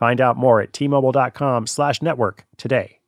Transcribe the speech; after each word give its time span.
Find 0.00 0.18
out 0.18 0.38
more 0.38 0.62
at 0.62 0.72
tmobile.com 0.72 1.66
slash 1.66 2.00
network 2.00 2.46
today. 2.56 3.00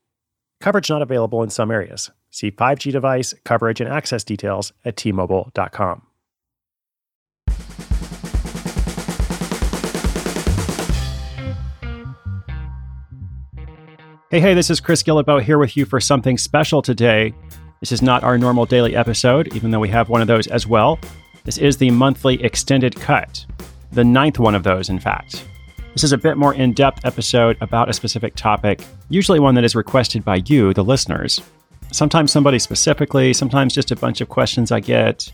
Coverage 0.61 0.91
not 0.91 1.01
available 1.01 1.43
in 1.43 1.49
some 1.49 1.71
areas. 1.71 2.11
See 2.31 2.51
5G 2.51 2.93
device, 2.93 3.35
coverage, 3.45 3.81
and 3.81 3.91
access 3.91 4.23
details 4.23 4.75
at 4.85 4.97
tmobile.com. 4.97 6.03
Hey, 14.31 14.41
hey, 14.41 14.55
this 14.55 14.69
is 14.71 14.81
Chris 14.81 15.03
Guillebeau 15.03 15.43
here 15.43 15.59
with 15.59 15.77
you 15.77 15.87
for 15.87 15.99
something 16.01 16.37
special 16.37 16.83
today. 16.83 17.35
This 17.81 17.93
is 17.93 18.03
not 18.03 18.23
our 18.23 18.37
normal 18.37 18.67
daily 18.67 18.95
episode, 18.95 19.55
even 19.55 19.71
though 19.71 19.81
we 19.81 19.89
have 19.89 20.11
one 20.11 20.21
of 20.21 20.29
those 20.29 20.47
as 20.47 20.67
well. 20.67 20.99
This 21.45 21.57
is 21.57 21.79
the 21.79 21.91
monthly 21.91 22.43
extended 22.43 22.97
cut, 22.97 23.47
the 23.93 24.05
ninth 24.05 24.39
one 24.39 24.55
of 24.55 24.63
those, 24.63 24.91
in 24.91 25.01
fact. 25.01 25.45
This 25.93 26.05
is 26.05 26.13
a 26.13 26.19
bit 26.19 26.39
more 26.39 26.55
in 26.55 26.73
depth 26.73 27.05
episode 27.05 27.59
about 27.61 27.91
a 27.91 27.93
specific 27.93 28.35
topic, 28.35 28.83
usually 29.11 29.39
one 29.39 29.55
that 29.57 29.65
is 29.65 29.77
requested 29.77 30.25
by 30.25 30.43
you, 30.47 30.73
the 30.73 30.83
listeners. 30.83 31.43
Sometimes 31.93 32.33
somebody 32.33 32.59
specifically, 32.59 33.35
sometimes 33.35 33.75
just 33.75 33.91
a 33.91 33.97
bunch 33.97 34.23
of 34.23 34.31
questions 34.31 34.73
I 34.73 34.81
get. 34.81 35.31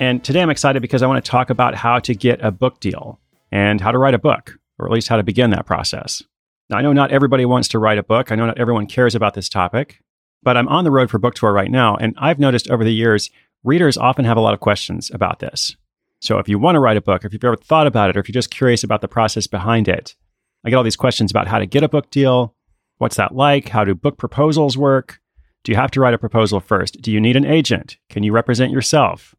And 0.00 0.22
today 0.22 0.42
I'm 0.42 0.50
excited 0.50 0.82
because 0.82 1.02
I 1.02 1.06
want 1.06 1.24
to 1.24 1.30
talk 1.30 1.48
about 1.48 1.74
how 1.74 1.98
to 2.00 2.14
get 2.14 2.44
a 2.44 2.50
book 2.50 2.78
deal 2.78 3.20
and 3.50 3.80
how 3.80 3.90
to 3.90 3.96
write 3.96 4.12
a 4.12 4.18
book, 4.18 4.58
or 4.78 4.84
at 4.84 4.92
least 4.92 5.08
how 5.08 5.16
to 5.16 5.22
begin 5.22 5.48
that 5.50 5.64
process. 5.64 6.22
Now, 6.68 6.76
I 6.76 6.82
know 6.82 6.92
not 6.92 7.10
everybody 7.10 7.46
wants 7.46 7.68
to 7.68 7.78
write 7.78 7.98
a 7.98 8.02
book. 8.02 8.30
I 8.30 8.34
know 8.34 8.44
not 8.44 8.60
everyone 8.60 8.86
cares 8.86 9.14
about 9.14 9.32
this 9.32 9.48
topic, 9.48 10.02
but 10.42 10.58
I'm 10.58 10.68
on 10.68 10.84
the 10.84 10.90
road 10.90 11.10
for 11.10 11.18
book 11.18 11.34
tour 11.34 11.54
right 11.54 11.70
now. 11.70 11.96
And 11.96 12.14
I've 12.18 12.38
noticed 12.38 12.70
over 12.70 12.84
the 12.84 12.92
years, 12.92 13.30
readers 13.64 13.96
often 13.96 14.26
have 14.26 14.36
a 14.36 14.42
lot 14.42 14.52
of 14.52 14.60
questions 14.60 15.10
about 15.10 15.38
this. 15.38 15.74
So 16.22 16.38
if 16.38 16.48
you 16.48 16.56
want 16.56 16.76
to 16.76 16.80
write 16.80 16.96
a 16.96 17.02
book, 17.02 17.24
if 17.24 17.32
you've 17.32 17.42
ever 17.42 17.56
thought 17.56 17.88
about 17.88 18.08
it, 18.08 18.16
or 18.16 18.20
if 18.20 18.28
you're 18.28 18.32
just 18.32 18.52
curious 18.52 18.84
about 18.84 19.00
the 19.00 19.08
process 19.08 19.48
behind 19.48 19.88
it, 19.88 20.14
I 20.64 20.70
get 20.70 20.76
all 20.76 20.84
these 20.84 20.94
questions 20.94 21.32
about 21.32 21.48
how 21.48 21.58
to 21.58 21.66
get 21.66 21.82
a 21.82 21.88
book 21.88 22.10
deal. 22.10 22.54
What's 22.98 23.16
that 23.16 23.34
like? 23.34 23.70
How 23.70 23.82
do 23.82 23.92
book 23.92 24.18
proposals 24.18 24.78
work? 24.78 25.20
Do 25.64 25.72
you 25.72 25.76
have 25.76 25.90
to 25.90 26.00
write 26.00 26.14
a 26.14 26.18
proposal 26.18 26.60
first? 26.60 27.02
Do 27.02 27.10
you 27.10 27.20
need 27.20 27.34
an 27.34 27.44
agent? 27.44 27.96
Can 28.08 28.22
you 28.22 28.30
represent 28.30 28.70
yourself? 28.70 29.34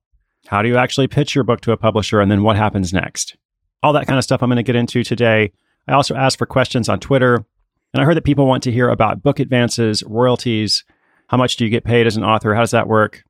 How 0.48 0.62
do 0.62 0.68
you 0.68 0.76
actually 0.76 1.08
pitch 1.08 1.34
your 1.34 1.46
book 1.46 1.62
to 1.62 1.72
a 1.72 1.78
publisher? 1.78 2.20
And 2.20 2.30
then 2.30 2.44
what 2.44 2.58
happens 2.58 2.92
next? 2.92 3.38
All 3.82 3.94
that 3.94 4.06
kind 4.06 4.18
of 4.18 4.26
stuff 4.26 4.44
I'm 4.44 4.50
going 4.50 4.58
to 4.58 4.64
get 4.64 4.76
into 4.76 5.06
today. 5.06 5.54
I 5.88 5.94
also 5.94 6.16
asked 6.16 6.38
for 6.38 6.46
questions 6.46 6.90
on 6.90 7.00
Twitter. 7.00 7.46
And 7.94 8.02
I 8.02 8.04
heard 8.04 8.18
that 8.18 8.26
people 8.26 8.46
want 8.46 8.62
to 8.64 8.74
hear 8.74 8.90
about 8.90 9.24
book 9.24 9.40
advances, 9.40 10.04
royalties. 10.04 10.84
How 11.30 11.38
much 11.38 11.56
do 11.56 11.64
you 11.64 11.70
get 11.70 11.86
paid 11.86 12.08
as 12.08 12.18
an 12.18 12.26
author? 12.26 12.54
How 12.54 12.62
does 12.62 12.72
that 12.72 12.90
work? 12.90 13.24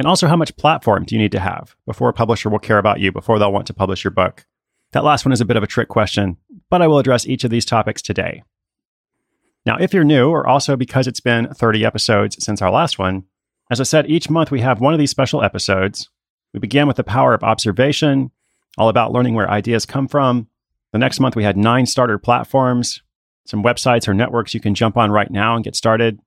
And 0.00 0.06
also, 0.06 0.28
how 0.28 0.36
much 0.36 0.56
platform 0.56 1.04
do 1.04 1.14
you 1.14 1.20
need 1.20 1.32
to 1.32 1.40
have 1.40 1.76
before 1.84 2.08
a 2.08 2.14
publisher 2.14 2.48
will 2.48 2.58
care 2.58 2.78
about 2.78 3.00
you, 3.00 3.12
before 3.12 3.38
they'll 3.38 3.52
want 3.52 3.66
to 3.66 3.74
publish 3.74 4.02
your 4.02 4.10
book? 4.10 4.46
That 4.92 5.04
last 5.04 5.26
one 5.26 5.32
is 5.32 5.42
a 5.42 5.44
bit 5.44 5.58
of 5.58 5.62
a 5.62 5.66
trick 5.66 5.88
question, 5.88 6.38
but 6.70 6.80
I 6.80 6.86
will 6.86 6.98
address 6.98 7.26
each 7.26 7.44
of 7.44 7.50
these 7.50 7.66
topics 7.66 8.00
today. 8.00 8.42
Now, 9.66 9.76
if 9.76 9.92
you're 9.92 10.02
new, 10.02 10.30
or 10.30 10.46
also 10.46 10.74
because 10.74 11.06
it's 11.06 11.20
been 11.20 11.52
30 11.52 11.84
episodes 11.84 12.42
since 12.42 12.62
our 12.62 12.70
last 12.70 12.98
one, 12.98 13.24
as 13.70 13.78
I 13.78 13.82
said, 13.82 14.08
each 14.08 14.30
month 14.30 14.50
we 14.50 14.62
have 14.62 14.80
one 14.80 14.94
of 14.94 14.98
these 14.98 15.10
special 15.10 15.42
episodes. 15.42 16.08
We 16.54 16.60
began 16.60 16.86
with 16.86 16.96
the 16.96 17.04
power 17.04 17.34
of 17.34 17.44
observation, 17.44 18.30
all 18.78 18.88
about 18.88 19.12
learning 19.12 19.34
where 19.34 19.50
ideas 19.50 19.84
come 19.84 20.08
from. 20.08 20.48
The 20.92 20.98
next 20.98 21.20
month 21.20 21.36
we 21.36 21.44
had 21.44 21.58
nine 21.58 21.84
starter 21.84 22.16
platforms, 22.16 23.02
some 23.44 23.62
websites 23.62 24.08
or 24.08 24.14
networks 24.14 24.54
you 24.54 24.60
can 24.60 24.74
jump 24.74 24.96
on 24.96 25.10
right 25.10 25.30
now 25.30 25.56
and 25.56 25.62
get 25.62 25.76
started. 25.76 26.20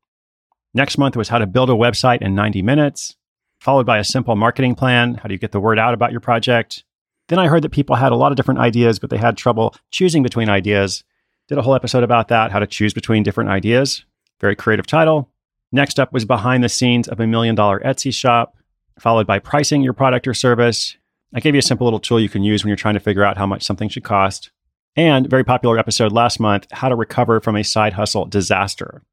Next 0.76 1.00
month 1.00 1.18
was 1.18 1.30
how 1.30 1.40
to 1.40 1.48
build 1.48 1.72
a 1.72 1.74
website 1.74 2.22
in 2.22 2.36
90 2.36 2.62
minutes 2.62 3.16
followed 3.64 3.86
by 3.86 3.98
a 3.98 4.04
simple 4.04 4.36
marketing 4.36 4.76
plan. 4.76 5.16
How 5.16 5.30
do 5.30 5.34
you 5.34 5.40
get 5.40 5.54
the 5.54 5.60
word 5.60 5.80
out 5.80 5.94
about 5.94 6.12
your 6.12 6.20
project? 6.20 6.84
Then 7.30 7.40
I 7.40 7.48
heard 7.48 7.62
that 7.62 7.72
people 7.72 7.96
had 7.96 8.12
a 8.12 8.18
lot 8.18 8.34
of 8.34 8.36
different 8.36 8.60
ideas, 8.60 9.00
but 9.00 9.10
they 9.10 9.18
had 9.18 9.38
trouble 9.38 9.74
choosing 9.90 10.22
between 10.22 10.50
ideas. 10.50 11.06
Did 11.48 11.58
a 11.58 11.62
whole 11.62 11.74
episode 11.74 12.04
about 12.04 12.28
that, 12.28 12.52
how 12.52 12.60
to 12.60 12.68
choose 12.68 12.94
between 12.94 13.24
different 13.24 13.50
ideas. 13.50 14.04
Very 14.42 14.58
creative 14.58 14.86
title. 14.86 15.30
Next 15.72 15.98
up 15.98 16.12
was 16.12 16.26
behind 16.26 16.62
the 16.62 16.68
scenes 16.68 17.08
of 17.08 17.22
a 17.22 17.26
million 17.26 17.56
dollar 17.56 17.80
Etsy 17.80 18.14
shop, 18.14 18.58
followed 19.00 19.26
by 19.26 19.40
pricing 19.40 19.82
your 19.82 19.94
product 19.94 20.28
or 20.28 20.34
service. 20.34 20.98
I 21.34 21.40
gave 21.40 21.56
you 21.56 21.60
a 21.60 21.64
simple 21.64 21.88
little 21.88 22.02
tool 22.02 22.20
you 22.20 22.28
can 22.28 22.44
use 22.44 22.66
when 22.66 22.68
you're 22.68 22.76
trying 22.76 22.96
to 22.96 23.00
figure 23.00 23.24
out 23.24 23.38
how 23.38 23.46
much 23.46 23.64
something 23.64 23.88
should 23.88 24.04
cost. 24.04 24.52
And 24.98 25.30
very 25.30 25.46
popular 25.46 25.80
episode 25.80 26.12
last 26.12 26.38
month, 26.38 26.68
how 26.72 26.90
to 26.90 26.96
recover 26.98 27.40
from 27.40 27.56
a 27.56 27.64
side 27.64 27.94
hustle 27.94 28.26
disaster. 28.26 29.04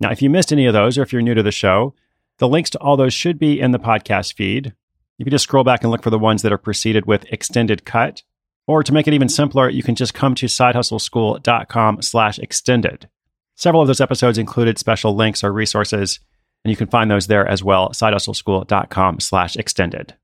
Now, 0.00 0.10
if 0.10 0.22
you 0.22 0.30
missed 0.30 0.50
any 0.50 0.64
of 0.64 0.72
those, 0.72 0.96
or 0.96 1.02
if 1.02 1.12
you're 1.12 1.20
new 1.20 1.34
to 1.34 1.42
the 1.42 1.52
show, 1.52 1.94
the 2.38 2.48
links 2.48 2.70
to 2.70 2.78
all 2.78 2.96
those 2.96 3.14
should 3.14 3.38
be 3.38 3.60
in 3.60 3.72
the 3.72 3.78
podcast 3.78 4.34
feed. 4.34 4.74
You 5.18 5.24
can 5.24 5.32
just 5.32 5.44
scroll 5.44 5.64
back 5.64 5.82
and 5.82 5.90
look 5.90 6.02
for 6.02 6.10
the 6.10 6.18
ones 6.18 6.42
that 6.42 6.52
are 6.52 6.58
preceded 6.58 7.06
with 7.06 7.26
extended 7.32 7.84
cut. 7.84 8.22
Or 8.66 8.82
to 8.82 8.92
make 8.92 9.08
it 9.08 9.14
even 9.14 9.28
simpler, 9.28 9.68
you 9.68 9.82
can 9.82 9.94
just 9.94 10.14
come 10.14 10.34
to 10.36 10.46
sidehustleschool.com 10.46 12.02
slash 12.02 12.38
extended. 12.38 13.08
Several 13.56 13.82
of 13.82 13.88
those 13.88 14.00
episodes 14.00 14.38
included 14.38 14.78
special 14.78 15.16
links 15.16 15.42
or 15.42 15.52
resources, 15.52 16.20
and 16.64 16.70
you 16.70 16.76
can 16.76 16.86
find 16.86 17.10
those 17.10 17.26
there 17.26 17.46
as 17.46 17.64
well, 17.64 17.88
sidehustleschool.com 17.90 19.20
slash 19.20 19.56
extended. 19.56 20.14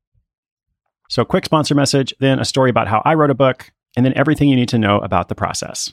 So 1.08 1.24
quick 1.24 1.44
sponsor 1.44 1.74
message, 1.74 2.14
then 2.20 2.38
a 2.38 2.44
story 2.44 2.70
about 2.70 2.88
how 2.88 3.02
I 3.04 3.14
wrote 3.14 3.30
a 3.30 3.34
book, 3.34 3.72
and 3.96 4.04
then 4.04 4.14
everything 4.16 4.48
you 4.48 4.56
need 4.56 4.68
to 4.70 4.78
know 4.78 4.98
about 4.98 5.28
the 5.28 5.34
process. 5.34 5.92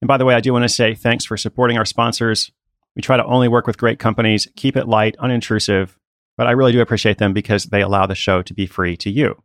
And 0.00 0.08
by 0.08 0.16
the 0.16 0.24
way, 0.24 0.34
I 0.34 0.40
do 0.40 0.52
want 0.52 0.64
to 0.64 0.68
say 0.68 0.94
thanks 0.94 1.24
for 1.24 1.36
supporting 1.36 1.78
our 1.78 1.84
sponsors. 1.84 2.52
We 2.96 3.02
try 3.02 3.16
to 3.16 3.24
only 3.24 3.48
work 3.48 3.66
with 3.66 3.78
great 3.78 3.98
companies, 3.98 4.48
keep 4.56 4.76
it 4.76 4.86
light, 4.86 5.16
unintrusive, 5.18 5.96
but 6.36 6.46
I 6.46 6.52
really 6.52 6.72
do 6.72 6.80
appreciate 6.80 7.18
them 7.18 7.32
because 7.32 7.66
they 7.66 7.82
allow 7.82 8.06
the 8.06 8.14
show 8.14 8.42
to 8.42 8.54
be 8.54 8.66
free 8.66 8.96
to 8.98 9.10
you. 9.10 9.42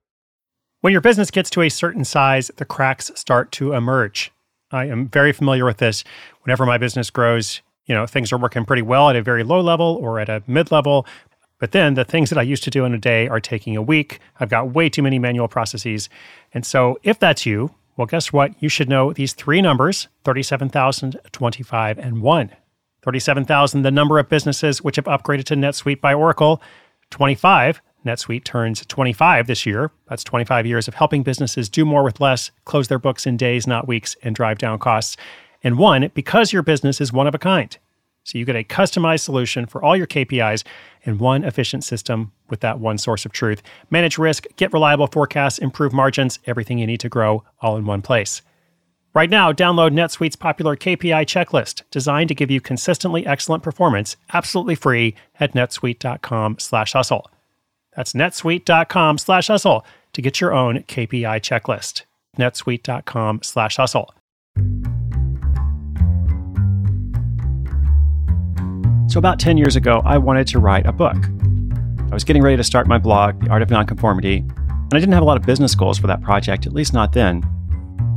When 0.82 0.92
your 0.92 1.02
business 1.02 1.32
gets 1.32 1.50
to 1.52 1.62
a 1.62 1.70
certain 1.70 2.06
size, 2.06 2.52
the 2.56 2.66
cracks 2.66 3.12
start 3.16 3.52
to 3.54 3.74
emerge. 3.74 4.32
I 4.72 4.86
am 4.86 5.08
very 5.08 5.34
familiar 5.34 5.66
with 5.66 5.78
this. 5.78 6.04
Whenever 6.44 6.66
my 6.66 6.78
business 6.78 7.10
grows, 7.10 7.62
you 7.86 7.96
know, 7.96 8.06
things 8.06 8.32
are 8.32 8.38
working 8.38 8.66
pretty 8.66 8.84
well 8.84 9.10
at 9.10 9.16
a 9.16 9.22
very 9.22 9.44
low 9.44 9.62
level 9.62 9.98
or 10.02 10.20
at 10.20 10.30
a 10.30 10.44
mid 10.48 10.72
level. 10.72 11.06
But 11.60 11.72
then 11.72 11.96
the 11.96 12.06
things 12.06 12.30
that 12.30 12.40
I 12.40 12.44
used 12.44 12.64
to 12.64 12.70
do 12.70 12.86
in 12.86 12.94
a 12.94 12.98
day 12.98 13.28
are 13.28 13.42
taking 13.42 13.76
a 13.76 13.81
week. 13.81 14.20
I've 14.40 14.50
got 14.50 14.74
way 14.74 14.90
too 14.90 15.04
many 15.04 15.20
manual 15.20 15.48
processes. 15.48 16.08
And 16.54 16.66
so 16.66 16.98
if 17.04 17.20
that's 17.20 17.46
you, 17.46 17.76
well, 17.98 18.06
guess 18.06 18.31
what? 18.31 18.54
You 18.62 18.70
should 18.70 18.88
know 18.88 19.12
these 19.12 19.34
three 19.34 19.62
numbers 19.62 20.08
37,000, 20.24 21.20
25, 21.31 22.00
and 22.00 22.22
1. 22.22 22.52
37,000, 23.02 23.82
the 23.82 23.92
number 23.92 24.20
of 24.20 24.30
businesses 24.30 24.84
which 24.84 24.98
have 24.98 25.06
upgraded 25.06 25.46
to 25.46 25.56
NetSuite 25.56 26.02
by 26.02 26.14
Oracle. 26.14 26.62
25, 27.12 27.82
NetSuite 28.06 28.44
turns 28.44 28.86
25 28.86 29.48
this 29.48 29.66
year. 29.66 29.92
That's 30.08 30.24
25 30.24 30.66
years 30.66 30.88
of 30.88 30.94
helping 30.94 31.24
businesses 31.24 31.70
do 31.70 31.86
more 31.86 32.04
with 32.04 32.20
less, 32.20 32.52
close 32.66 32.88
their 32.88 33.00
books 33.00 33.26
in 33.26 33.38
days, 33.38 33.68
not 33.68 33.88
weeks, 33.88 34.16
and 34.24 34.36
drive 34.36 34.58
down 34.58 34.80
costs. 34.80 35.18
And 35.64 35.78
one, 35.78 36.10
because 36.14 36.54
your 36.54 36.64
business 36.64 37.02
is 37.02 37.12
one 37.12 37.28
of 37.28 37.36
a 37.36 37.40
kind. 37.40 37.78
So 38.24 38.38
you 38.38 38.46
get 38.46 38.56
a 38.56 38.64
customized 38.64 39.22
solution 39.22 39.66
for 39.66 39.84
all 39.84 39.98
your 39.98 40.08
KPIs 40.08 40.64
in 41.04 41.18
one 41.18 41.44
efficient 41.44 41.84
system 41.84 42.31
with 42.50 42.60
that 42.60 42.80
one 42.80 42.98
source 42.98 43.26
of 43.26 43.31
truth. 43.31 43.62
Manage 43.90 44.18
risk, 44.18 44.46
get 44.56 44.72
reliable 44.72 45.08
forecasts, 45.08 45.58
improve 45.58 45.94
margins, 45.94 46.40
everything 46.46 46.78
you 46.78 46.88
need 46.88 47.00
to 47.00 47.10
grow 47.10 47.44
all 47.62 47.76
in 47.76 47.86
one 47.86 48.02
place. 48.02 48.42
Right 49.16 49.30
now, 49.30 49.52
download 49.52 49.92
NetSuite's 49.92 50.36
popular 50.36 50.75
KPI 50.75 51.25
checklist, 51.25 51.81
designed 51.89 52.28
to 52.28 52.36
give 52.36 52.51
you 52.51 52.62
consistently 52.62 53.25
excellent 53.25 53.63
performance, 53.63 54.16
absolutely 54.33 54.75
free 54.75 55.16
at 55.39 55.54
netsuite.com 55.54 56.60
slash 56.60 56.94
hustle. 56.94 57.30
That's 57.95 58.13
netsuite.com 58.13 59.18
slash 59.18 59.48
hustle 59.48 59.83
to 60.13 60.22
get 60.22 60.39
your 60.39 60.54
own 60.54 60.83
KPI 60.83 61.42
checklist. 61.42 62.04
netsuite.com 62.38 63.42
slash 63.42 63.78
hustle. 63.78 64.13
So 69.07 69.18
about 69.18 69.39
10 69.39 69.57
years 69.57 69.75
ago, 69.75 70.04
I 70.06 70.19
wanted 70.19 70.45
to 70.50 70.60
write 70.60 70.86
a 70.86 70.92
book. 70.92 71.18
I 72.12 72.13
was 72.13 72.24
getting 72.24 72.44
ready 72.44 72.57
to 72.57 72.63
start 72.63 72.86
my 72.86 73.00
blog, 73.00 73.44
The 73.44 73.50
Art 73.50 73.63
of 73.63 73.72
Nonconformity, 73.72 74.38
and 74.38 74.94
I 74.94 75.00
didn't 75.00 75.13
have 75.13 75.24
a 75.24 75.25
lot 75.25 75.38
of 75.38 75.48
business 75.48 75.74
goals 75.74 75.98
for 75.98 76.06
that 76.06 76.22
project, 76.22 76.68
at 76.68 76.74
least 76.74 76.94
not 76.94 77.13
then. 77.13 77.44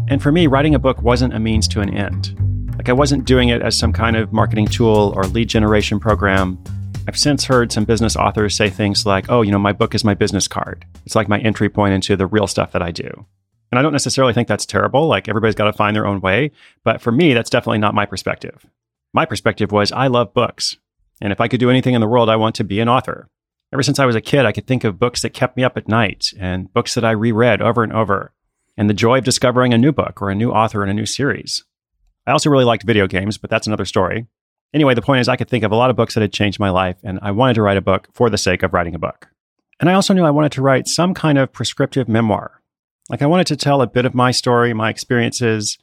And 0.09 0.23
for 0.23 0.33
me, 0.33 0.47
writing 0.47 0.75
a 0.75 0.79
book 0.79 1.03
wasn't 1.03 1.35
a 1.35 1.39
means 1.39 1.67
to 1.69 1.81
an 1.81 1.95
end. 1.95 2.37
Like 2.77 2.89
I 2.89 2.93
wasn't 2.93 3.25
doing 3.25 3.49
it 3.49 3.63
as 3.63 3.79
some 3.79 3.93
kind 3.93 4.17
of 4.17 4.33
marketing 4.33 4.67
tool 4.67 5.13
or 5.17 5.25
lead 5.25 5.49
generation 5.49 6.01
program. 6.01 6.63
I've 7.09 7.19
since 7.19 7.45
heard 7.45 7.73
some 7.73 7.85
business 7.85 8.17
authors 8.17 8.55
say 8.55 8.71
things 8.71 9.07
like, 9.07 9.31
oh, 9.31 9.43
you 9.43 9.51
know, 9.51 9.59
my 9.59 9.73
book 9.73 9.95
is 9.95 10.05
my 10.05 10.15
business 10.15 10.47
card. 10.49 10.85
It's 11.05 11.15
like 11.15 11.29
my 11.29 11.39
entry 11.41 11.69
point 11.69 11.95
into 11.95 12.17
the 12.17 12.27
real 12.27 12.47
stuff 12.47 12.73
that 12.73 12.83
I 12.83 12.91
do. 12.91 13.27
And 13.71 13.79
I 13.79 13.83
don't 13.83 13.93
necessarily 13.93 14.33
think 14.33 14.49
that's 14.49 14.67
terrible. 14.67 15.07
Like 15.07 15.29
everybody's 15.29 15.55
got 15.55 15.65
to 15.65 15.73
find 15.73 15.97
their 15.97 16.07
own 16.07 16.21
way. 16.21 16.53
But 16.85 17.01
for 17.01 17.11
me, 17.11 17.35
that's 17.35 17.51
definitely 17.51 17.79
not 17.79 17.95
my 17.95 18.07
perspective. 18.07 18.67
My 19.15 19.25
perspective 19.25 19.73
was 19.73 19.93
I 19.93 20.07
love 20.09 20.35
books. 20.35 20.77
And 21.21 21.33
if 21.33 21.41
I 21.41 21.49
could 21.49 21.61
do 21.61 21.71
anything 21.71 21.95
in 21.95 22.01
the 22.01 22.09
world, 22.09 22.29
I 22.29 22.37
want 22.37 22.55
to 22.57 22.65
be 22.65 22.81
an 22.81 22.89
author. 22.89 23.29
Ever 23.73 23.83
since 23.83 23.99
I 23.99 24.07
was 24.07 24.17
a 24.17 24.21
kid, 24.21 24.45
I 24.45 24.53
could 24.53 24.67
think 24.67 24.85
of 24.85 24.99
books 24.99 25.23
that 25.23 25.31
kept 25.31 25.57
me 25.57 25.65
up 25.65 25.77
at 25.77 25.89
night 25.89 26.33
and 26.39 26.73
books 26.73 26.95
that 26.95 27.05
I 27.05 27.13
reread 27.13 27.63
over 27.63 27.83
and 27.83 27.93
over, 27.93 28.33
and 28.77 28.89
the 28.89 28.95
joy 28.95 29.19
of 29.19 29.25
discovering 29.25 29.73
a 29.73 29.79
new 29.79 29.93
book 29.93 30.23
or 30.23 30.31
a 30.31 30.35
new 30.35 30.51
author 30.51 30.83
in 30.83 30.89
a 30.89 30.95
new 30.95 31.07
series. 31.07 31.65
I 32.27 32.33
also 32.33 32.51
really 32.51 32.65
liked 32.65 32.85
video 32.85 33.07
games, 33.07 33.39
but 33.39 33.51
that's 33.51 33.67
another 33.67 33.85
story. 33.85 34.27
Anyway, 34.75 34.95
the 34.95 35.03
point 35.03 35.21
is, 35.21 35.29
I 35.29 35.37
could 35.37 35.49
think 35.49 35.65
of 35.65 35.73
a 35.73 35.77
lot 35.77 35.91
of 35.91 35.97
books 35.97 36.15
that 36.15 36.23
had 36.23 36.33
changed 36.33 36.59
my 36.59 36.71
life, 36.71 36.97
and 37.03 37.19
I 37.21 37.31
wanted 37.31 37.55
to 37.55 37.63
write 37.63 37.77
a 37.77 37.83
book 37.83 38.09
for 38.15 38.31
the 38.31 38.39
sake 38.39 38.63
of 38.63 38.73
writing 38.73 38.95
a 38.95 38.99
book. 38.99 39.29
And 39.81 39.91
I 39.91 39.95
also 39.95 40.15
knew 40.15 40.25
I 40.25 40.31
wanted 40.31 40.53
to 40.53 40.63
write 40.63 40.87
some 40.87 41.13
kind 41.13 41.37
of 41.37 41.53
prescriptive 41.53 42.09
memoir. 42.09 42.63
Like 43.11 43.21
I 43.21 43.27
wanted 43.27 43.49
to 43.49 43.57
tell 43.57 43.83
a 43.83 43.87
bit 43.87 44.07
of 44.07 44.15
my 44.15 44.31
story, 44.31 44.73
my 44.73 44.89
experiences. 44.89 45.79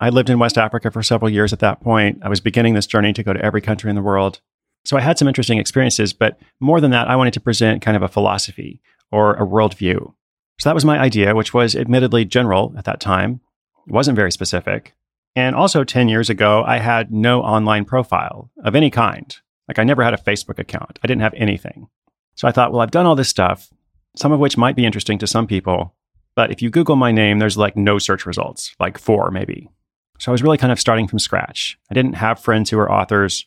I 0.00 0.10
lived 0.10 0.30
in 0.30 0.38
West 0.38 0.58
Africa 0.58 0.90
for 0.90 1.02
several 1.02 1.30
years 1.30 1.52
at 1.52 1.58
that 1.60 1.80
point. 1.80 2.18
I 2.22 2.28
was 2.28 2.40
beginning 2.40 2.74
this 2.74 2.86
journey 2.86 3.12
to 3.14 3.22
go 3.22 3.32
to 3.32 3.44
every 3.44 3.60
country 3.60 3.90
in 3.90 3.96
the 3.96 4.02
world. 4.02 4.40
So 4.84 4.96
I 4.96 5.00
had 5.00 5.18
some 5.18 5.28
interesting 5.28 5.58
experiences, 5.58 6.12
but 6.12 6.38
more 6.60 6.80
than 6.80 6.92
that, 6.92 7.08
I 7.08 7.16
wanted 7.16 7.34
to 7.34 7.40
present 7.40 7.82
kind 7.82 7.96
of 7.96 8.02
a 8.02 8.08
philosophy 8.08 8.80
or 9.10 9.34
a 9.34 9.46
worldview. 9.46 10.12
So 10.58 10.68
that 10.68 10.74
was 10.74 10.84
my 10.84 10.98
idea, 10.98 11.34
which 11.34 11.54
was 11.54 11.76
admittedly 11.76 12.24
general 12.24 12.74
at 12.76 12.84
that 12.84 13.00
time. 13.00 13.40
It 13.86 13.92
wasn't 13.92 14.16
very 14.16 14.32
specific. 14.32 14.94
And 15.36 15.54
also 15.54 15.84
10 15.84 16.08
years 16.08 16.30
ago, 16.30 16.64
I 16.66 16.78
had 16.78 17.12
no 17.12 17.42
online 17.42 17.84
profile 17.84 18.50
of 18.64 18.74
any 18.74 18.90
kind. 18.90 19.36
Like 19.68 19.78
I 19.78 19.84
never 19.84 20.02
had 20.02 20.14
a 20.14 20.18
Facebook 20.18 20.58
account. 20.58 20.98
I 21.02 21.06
didn't 21.06 21.22
have 21.22 21.34
anything. 21.34 21.88
So 22.34 22.48
I 22.48 22.52
thought, 22.52 22.72
well, 22.72 22.80
I've 22.80 22.90
done 22.90 23.06
all 23.06 23.14
this 23.14 23.28
stuff, 23.28 23.68
some 24.16 24.32
of 24.32 24.40
which 24.40 24.56
might 24.56 24.76
be 24.76 24.84
interesting 24.84 25.18
to 25.18 25.26
some 25.26 25.46
people. 25.46 25.94
But 26.34 26.50
if 26.50 26.62
you 26.62 26.70
Google 26.70 26.96
my 26.96 27.12
name, 27.12 27.38
there's 27.38 27.56
like 27.56 27.76
no 27.76 27.98
search 27.98 28.26
results, 28.26 28.74
like 28.80 28.98
four 28.98 29.30
maybe. 29.30 29.68
So 30.18 30.30
I 30.30 30.32
was 30.32 30.42
really 30.42 30.58
kind 30.58 30.72
of 30.72 30.80
starting 30.80 31.06
from 31.06 31.18
scratch. 31.20 31.78
I 31.90 31.94
didn't 31.94 32.14
have 32.14 32.40
friends 32.40 32.70
who 32.70 32.76
were 32.76 32.90
authors 32.90 33.46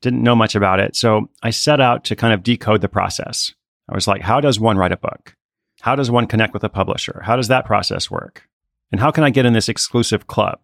didn't 0.00 0.22
know 0.22 0.36
much 0.36 0.54
about 0.54 0.80
it. 0.80 0.94
So 0.96 1.30
I 1.42 1.50
set 1.50 1.80
out 1.80 2.04
to 2.04 2.16
kind 2.16 2.34
of 2.34 2.42
decode 2.42 2.80
the 2.80 2.88
process. 2.88 3.54
I 3.88 3.94
was 3.94 4.06
like, 4.06 4.20
how 4.20 4.40
does 4.40 4.60
one 4.60 4.76
write 4.76 4.92
a 4.92 4.96
book? 4.96 5.36
How 5.82 5.96
does 5.96 6.12
one 6.12 6.28
connect 6.28 6.54
with 6.54 6.62
a 6.62 6.68
publisher? 6.68 7.22
How 7.24 7.34
does 7.34 7.48
that 7.48 7.64
process 7.64 8.08
work? 8.08 8.48
And 8.92 9.00
how 9.00 9.10
can 9.10 9.24
I 9.24 9.30
get 9.30 9.46
in 9.46 9.52
this 9.52 9.68
exclusive 9.68 10.28
club? 10.28 10.60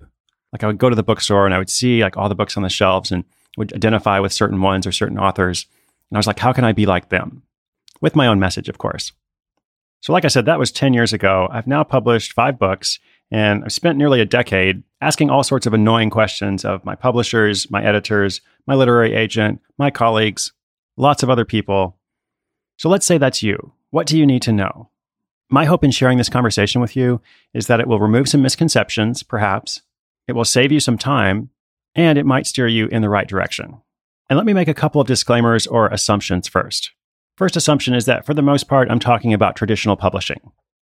Like 0.52 0.62
I 0.62 0.68
would 0.68 0.78
go 0.78 0.88
to 0.88 0.94
the 0.94 1.02
bookstore 1.02 1.44
and 1.44 1.52
I 1.52 1.58
would 1.58 1.68
see 1.68 2.04
like 2.04 2.16
all 2.16 2.28
the 2.28 2.36
books 2.36 2.56
on 2.56 2.62
the 2.62 2.68
shelves 2.68 3.10
and 3.10 3.24
would 3.56 3.74
identify 3.74 4.20
with 4.20 4.32
certain 4.32 4.60
ones 4.60 4.86
or 4.86 4.92
certain 4.92 5.18
authors. 5.18 5.66
And 6.08 6.16
I 6.16 6.20
was 6.20 6.28
like, 6.28 6.38
how 6.38 6.52
can 6.52 6.64
I 6.64 6.72
be 6.72 6.86
like 6.86 7.08
them? 7.08 7.42
With 8.00 8.14
my 8.14 8.28
own 8.28 8.38
message, 8.38 8.68
of 8.68 8.78
course. 8.78 9.10
So, 10.02 10.12
like 10.12 10.24
I 10.24 10.28
said, 10.28 10.46
that 10.46 10.60
was 10.60 10.70
10 10.70 10.94
years 10.94 11.12
ago. 11.12 11.48
I've 11.50 11.66
now 11.66 11.82
published 11.82 12.32
five 12.32 12.56
books 12.56 13.00
and 13.32 13.64
I've 13.64 13.72
spent 13.72 13.98
nearly 13.98 14.20
a 14.20 14.24
decade 14.24 14.84
asking 15.00 15.30
all 15.30 15.42
sorts 15.42 15.66
of 15.66 15.74
annoying 15.74 16.10
questions 16.10 16.64
of 16.64 16.84
my 16.84 16.94
publishers, 16.94 17.68
my 17.72 17.84
editors, 17.84 18.40
my 18.68 18.76
literary 18.76 19.14
agent, 19.14 19.60
my 19.78 19.90
colleagues, 19.90 20.52
lots 20.96 21.24
of 21.24 21.28
other 21.28 21.44
people. 21.44 21.98
So 22.76 22.88
let's 22.88 23.04
say 23.04 23.18
that's 23.18 23.42
you. 23.42 23.72
What 23.90 24.06
do 24.06 24.16
you 24.16 24.24
need 24.24 24.42
to 24.42 24.52
know? 24.52 24.90
My 25.50 25.64
hope 25.64 25.82
in 25.82 25.90
sharing 25.90 26.18
this 26.18 26.28
conversation 26.28 26.80
with 26.80 26.94
you 26.94 27.22
is 27.54 27.68
that 27.68 27.80
it 27.80 27.88
will 27.88 28.00
remove 28.00 28.28
some 28.28 28.42
misconceptions, 28.42 29.22
perhaps. 29.22 29.80
It 30.26 30.32
will 30.32 30.44
save 30.44 30.70
you 30.70 30.80
some 30.80 30.98
time, 30.98 31.48
and 31.94 32.18
it 32.18 32.26
might 32.26 32.46
steer 32.46 32.68
you 32.68 32.86
in 32.88 33.00
the 33.00 33.08
right 33.08 33.26
direction. 33.26 33.80
And 34.28 34.36
let 34.36 34.44
me 34.44 34.52
make 34.52 34.68
a 34.68 34.74
couple 34.74 35.00
of 35.00 35.06
disclaimers 35.06 35.66
or 35.66 35.88
assumptions 35.88 36.48
first. 36.48 36.92
First 37.38 37.56
assumption 37.56 37.94
is 37.94 38.04
that 38.04 38.26
for 38.26 38.34
the 38.34 38.42
most 38.42 38.68
part, 38.68 38.90
I'm 38.90 38.98
talking 38.98 39.32
about 39.32 39.56
traditional 39.56 39.96
publishing. 39.96 40.52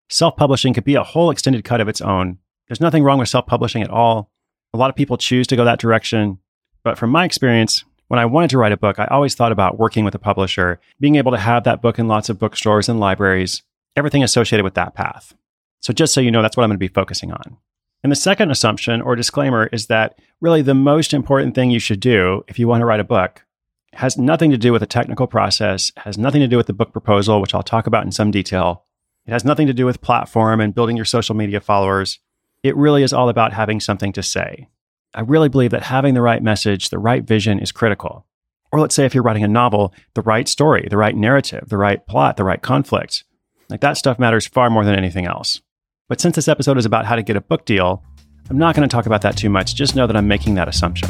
Self 0.09 0.37
publishing 0.37 0.75
could 0.75 0.85
be 0.85 0.97
a 0.97 1.05
whole 1.05 1.31
extended 1.31 1.65
cut 1.65 1.81
of 1.81 1.87
its 1.89 2.01
own. 2.01 2.39
There's 2.67 2.81
nothing 2.81 3.05
wrong 3.05 3.21
with 3.21 3.29
self 3.29 3.47
publishing 3.47 3.83
at 3.83 3.91
all. 3.91 4.33
A 4.75 4.79
lot 4.79 4.91
of 4.91 4.97
people 4.97 5.17
choose 5.17 5.47
to 5.49 5.57
go 5.57 5.65
that 5.65 5.79
direction. 5.79 6.39
But 6.83 6.99
from 6.99 7.11
my 7.11 7.25
experience, 7.25 7.85
when 8.09 8.19
I 8.19 8.27
wanted 8.27 8.51
to 8.51 8.59
write 8.59 8.73
a 8.73 8.77
book, 8.77 8.99
I 8.99 9.05
always 9.05 9.37
thought 9.37 9.53
about 9.53 9.79
working 9.79 10.05
with 10.05 10.17
a 10.17 10.19
publisher, 10.19 10.81
being 10.99 11.15
able 11.15 11.31
to 11.31 11.39
have 11.39 11.63
that 11.65 11.83
book 11.83 12.01
in 12.01 12.09
lots 12.09 12.29
of 12.29 12.41
bookstores 12.41 12.89
and 12.89 12.99
libraries, 12.99 13.63
everything 14.01 14.25
associated 14.25 14.65
with 14.65 14.75
that 14.75 14.95
path. 14.95 15.35
So, 15.81 15.93
just 15.93 16.13
so 16.13 16.21
you 16.21 16.33
know, 16.33 16.43
that's 16.43 16.57
what 16.57 16.65
I'm 16.65 16.71
going 16.71 16.79
to 16.79 16.79
be 16.81 16.89
focusing 16.89 17.33
on. 17.33 17.57
And 18.03 18.11
the 18.11 18.17
second 18.17 18.51
assumption 18.51 19.01
or 19.01 19.15
disclaimer 19.15 19.67
is 19.67 19.87
that 19.87 20.19
really 20.41 20.63
the 20.63 20.75
most 20.75 21.15
important 21.15 21.55
thing 21.55 21.71
you 21.71 21.79
should 21.79 22.01
do 22.01 22.45
if 22.49 22.59
you 22.59 22.67
want 22.67 22.81
to 22.81 22.87
write 22.87 23.01
a 23.01 23.05
book 23.05 23.45
has 23.93 24.17
nothing 24.17 24.51
to 24.51 24.59
do 24.59 24.73
with 24.73 24.81
the 24.81 24.87
technical 24.87 25.27
process, 25.27 25.93
has 25.99 26.17
nothing 26.17 26.41
to 26.41 26.49
do 26.49 26.57
with 26.57 26.67
the 26.67 26.73
book 26.73 26.93
proposal, 26.93 27.41
which 27.41 27.55
I'll 27.55 27.63
talk 27.63 27.87
about 27.87 28.05
in 28.05 28.13
some 28.13 28.31
detail. 28.31 28.85
It 29.27 29.33
has 29.33 29.45
nothing 29.45 29.67
to 29.67 29.75
do 29.75 29.85
with 29.85 30.01
platform 30.01 30.61
and 30.61 30.75
building 30.75 30.97
your 30.97 31.05
social 31.05 31.35
media 31.35 31.61
followers. 31.61 32.19
It 32.63 32.77
really 32.77 33.03
is 33.03 33.13
all 33.13 33.29
about 33.29 33.53
having 33.53 33.81
something 33.81 34.13
to 34.13 34.23
say. 34.23 34.69
I 35.13 35.23
really 35.23 35.49
believe 35.49 35.73
that 35.73 35.83
having 35.83 36.15
the 36.15 36.23
right 36.23 36.43
message, 36.43 36.89
the 36.89 36.99
right 36.99 37.25
vision 37.25 37.59
is 37.59 37.73
critical. 37.73 38.27
Or 38.73 38.81
let's 38.81 38.95
say 38.95 39.05
if 39.05 39.15
you're 39.15 39.25
writing 39.25 39.43
a 39.43 39.49
novel, 39.49 39.93
the 40.15 40.23
right 40.23 40.47
story, 40.47 40.87
the 40.89 40.97
right 40.97 41.17
narrative, 41.17 41.69
the 41.69 41.77
right 41.77 42.07
plot, 42.07 42.37
the 42.37 42.45
right 42.45 42.63
conflict. 42.63 43.25
Like 43.71 43.81
that 43.83 43.97
stuff 43.97 44.19
matters 44.19 44.49
far 44.49 44.69
more 44.69 44.85
than 44.85 44.97
anything 44.97 45.27
else. 45.27 45.63
But 46.09 46.21
since 46.21 46.35
this 46.35 46.49
episode 46.49 46.77
is 46.77 46.85
about 46.85 47.07
how 47.07 47.15
to 47.15 47.23
get 47.23 47.37
a 47.37 47.41
book 47.41 47.65
deal, 47.65 48.03
I'm 48.49 48.59
not 48.59 48.75
going 48.75 48.87
to 48.87 48.93
talk 48.93 49.07
about 49.07 49.23
that 49.23 49.37
too 49.37 49.49
much. 49.49 49.77
Just 49.77 49.95
know 49.95 50.09
that 50.09 50.17
I'm 50.17 50.27
making 50.27 50.57
that 50.57 50.67
assumption. 50.67 51.09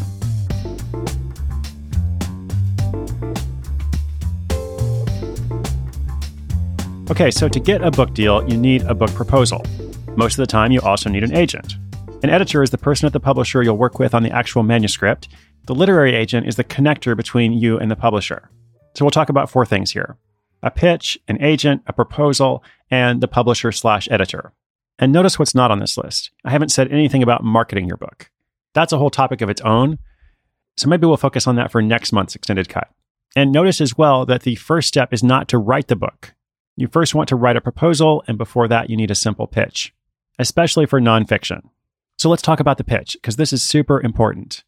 Okay, 7.10 7.30
so 7.30 7.48
to 7.48 7.58
get 7.58 7.82
a 7.82 7.90
book 7.90 8.12
deal, 8.12 8.46
you 8.46 8.58
need 8.58 8.82
a 8.82 8.94
book 8.94 9.12
proposal. 9.14 9.64
Most 10.16 10.34
of 10.34 10.42
the 10.42 10.46
time, 10.46 10.70
you 10.70 10.82
also 10.82 11.08
need 11.08 11.24
an 11.24 11.34
agent. 11.34 11.76
An 12.22 12.28
editor 12.28 12.62
is 12.62 12.70
the 12.70 12.78
person 12.78 13.06
at 13.06 13.14
the 13.14 13.20
publisher 13.20 13.62
you'll 13.62 13.78
work 13.78 13.98
with 13.98 14.14
on 14.14 14.22
the 14.22 14.30
actual 14.30 14.62
manuscript. 14.62 15.28
The 15.64 15.74
literary 15.74 16.14
agent 16.14 16.46
is 16.46 16.56
the 16.56 16.64
connector 16.64 17.16
between 17.16 17.54
you 17.54 17.78
and 17.78 17.90
the 17.90 17.96
publisher. 17.96 18.50
So 18.94 19.04
we'll 19.04 19.10
talk 19.10 19.30
about 19.30 19.48
four 19.48 19.64
things 19.64 19.90
here 19.90 20.18
a 20.62 20.70
pitch, 20.70 21.18
an 21.28 21.42
agent, 21.42 21.82
a 21.86 21.92
proposal, 21.92 22.62
and 22.90 23.20
the 23.20 23.28
publisher 23.28 23.72
slash 23.72 24.08
editor. 24.10 24.52
And 24.98 25.12
notice 25.12 25.38
what's 25.38 25.54
not 25.54 25.70
on 25.70 25.78
this 25.78 25.96
list. 25.96 26.30
I 26.44 26.50
haven't 26.50 26.68
said 26.70 26.92
anything 26.92 27.22
about 27.22 27.42
marketing 27.42 27.86
your 27.86 27.96
book. 27.96 28.30
That's 28.74 28.92
a 28.92 28.98
whole 28.98 29.10
topic 29.10 29.40
of 29.40 29.48
its 29.48 29.62
own. 29.62 29.98
So 30.76 30.88
maybe 30.88 31.06
we'll 31.06 31.16
focus 31.16 31.46
on 31.46 31.56
that 31.56 31.72
for 31.72 31.80
next 31.80 32.12
month's 32.12 32.34
extended 32.34 32.68
cut. 32.68 32.88
And 33.34 33.52
notice 33.52 33.80
as 33.80 33.96
well 33.96 34.26
that 34.26 34.42
the 34.42 34.56
first 34.56 34.88
step 34.88 35.12
is 35.12 35.22
not 35.22 35.48
to 35.48 35.58
write 35.58 35.88
the 35.88 35.96
book. 35.96 36.34
You 36.76 36.88
first 36.88 37.14
want 37.14 37.28
to 37.28 37.36
write 37.36 37.56
a 37.56 37.60
proposal, 37.60 38.24
and 38.26 38.38
before 38.38 38.68
that, 38.68 38.90
you 38.90 38.96
need 38.96 39.10
a 39.10 39.14
simple 39.14 39.46
pitch, 39.46 39.94
especially 40.38 40.86
for 40.86 41.00
nonfiction. 41.00 41.60
So 42.18 42.28
let's 42.28 42.42
talk 42.42 42.60
about 42.60 42.78
the 42.78 42.84
pitch, 42.84 43.16
because 43.20 43.36
this 43.36 43.52
is 43.52 43.62
super 43.62 44.00
important. 44.00 44.64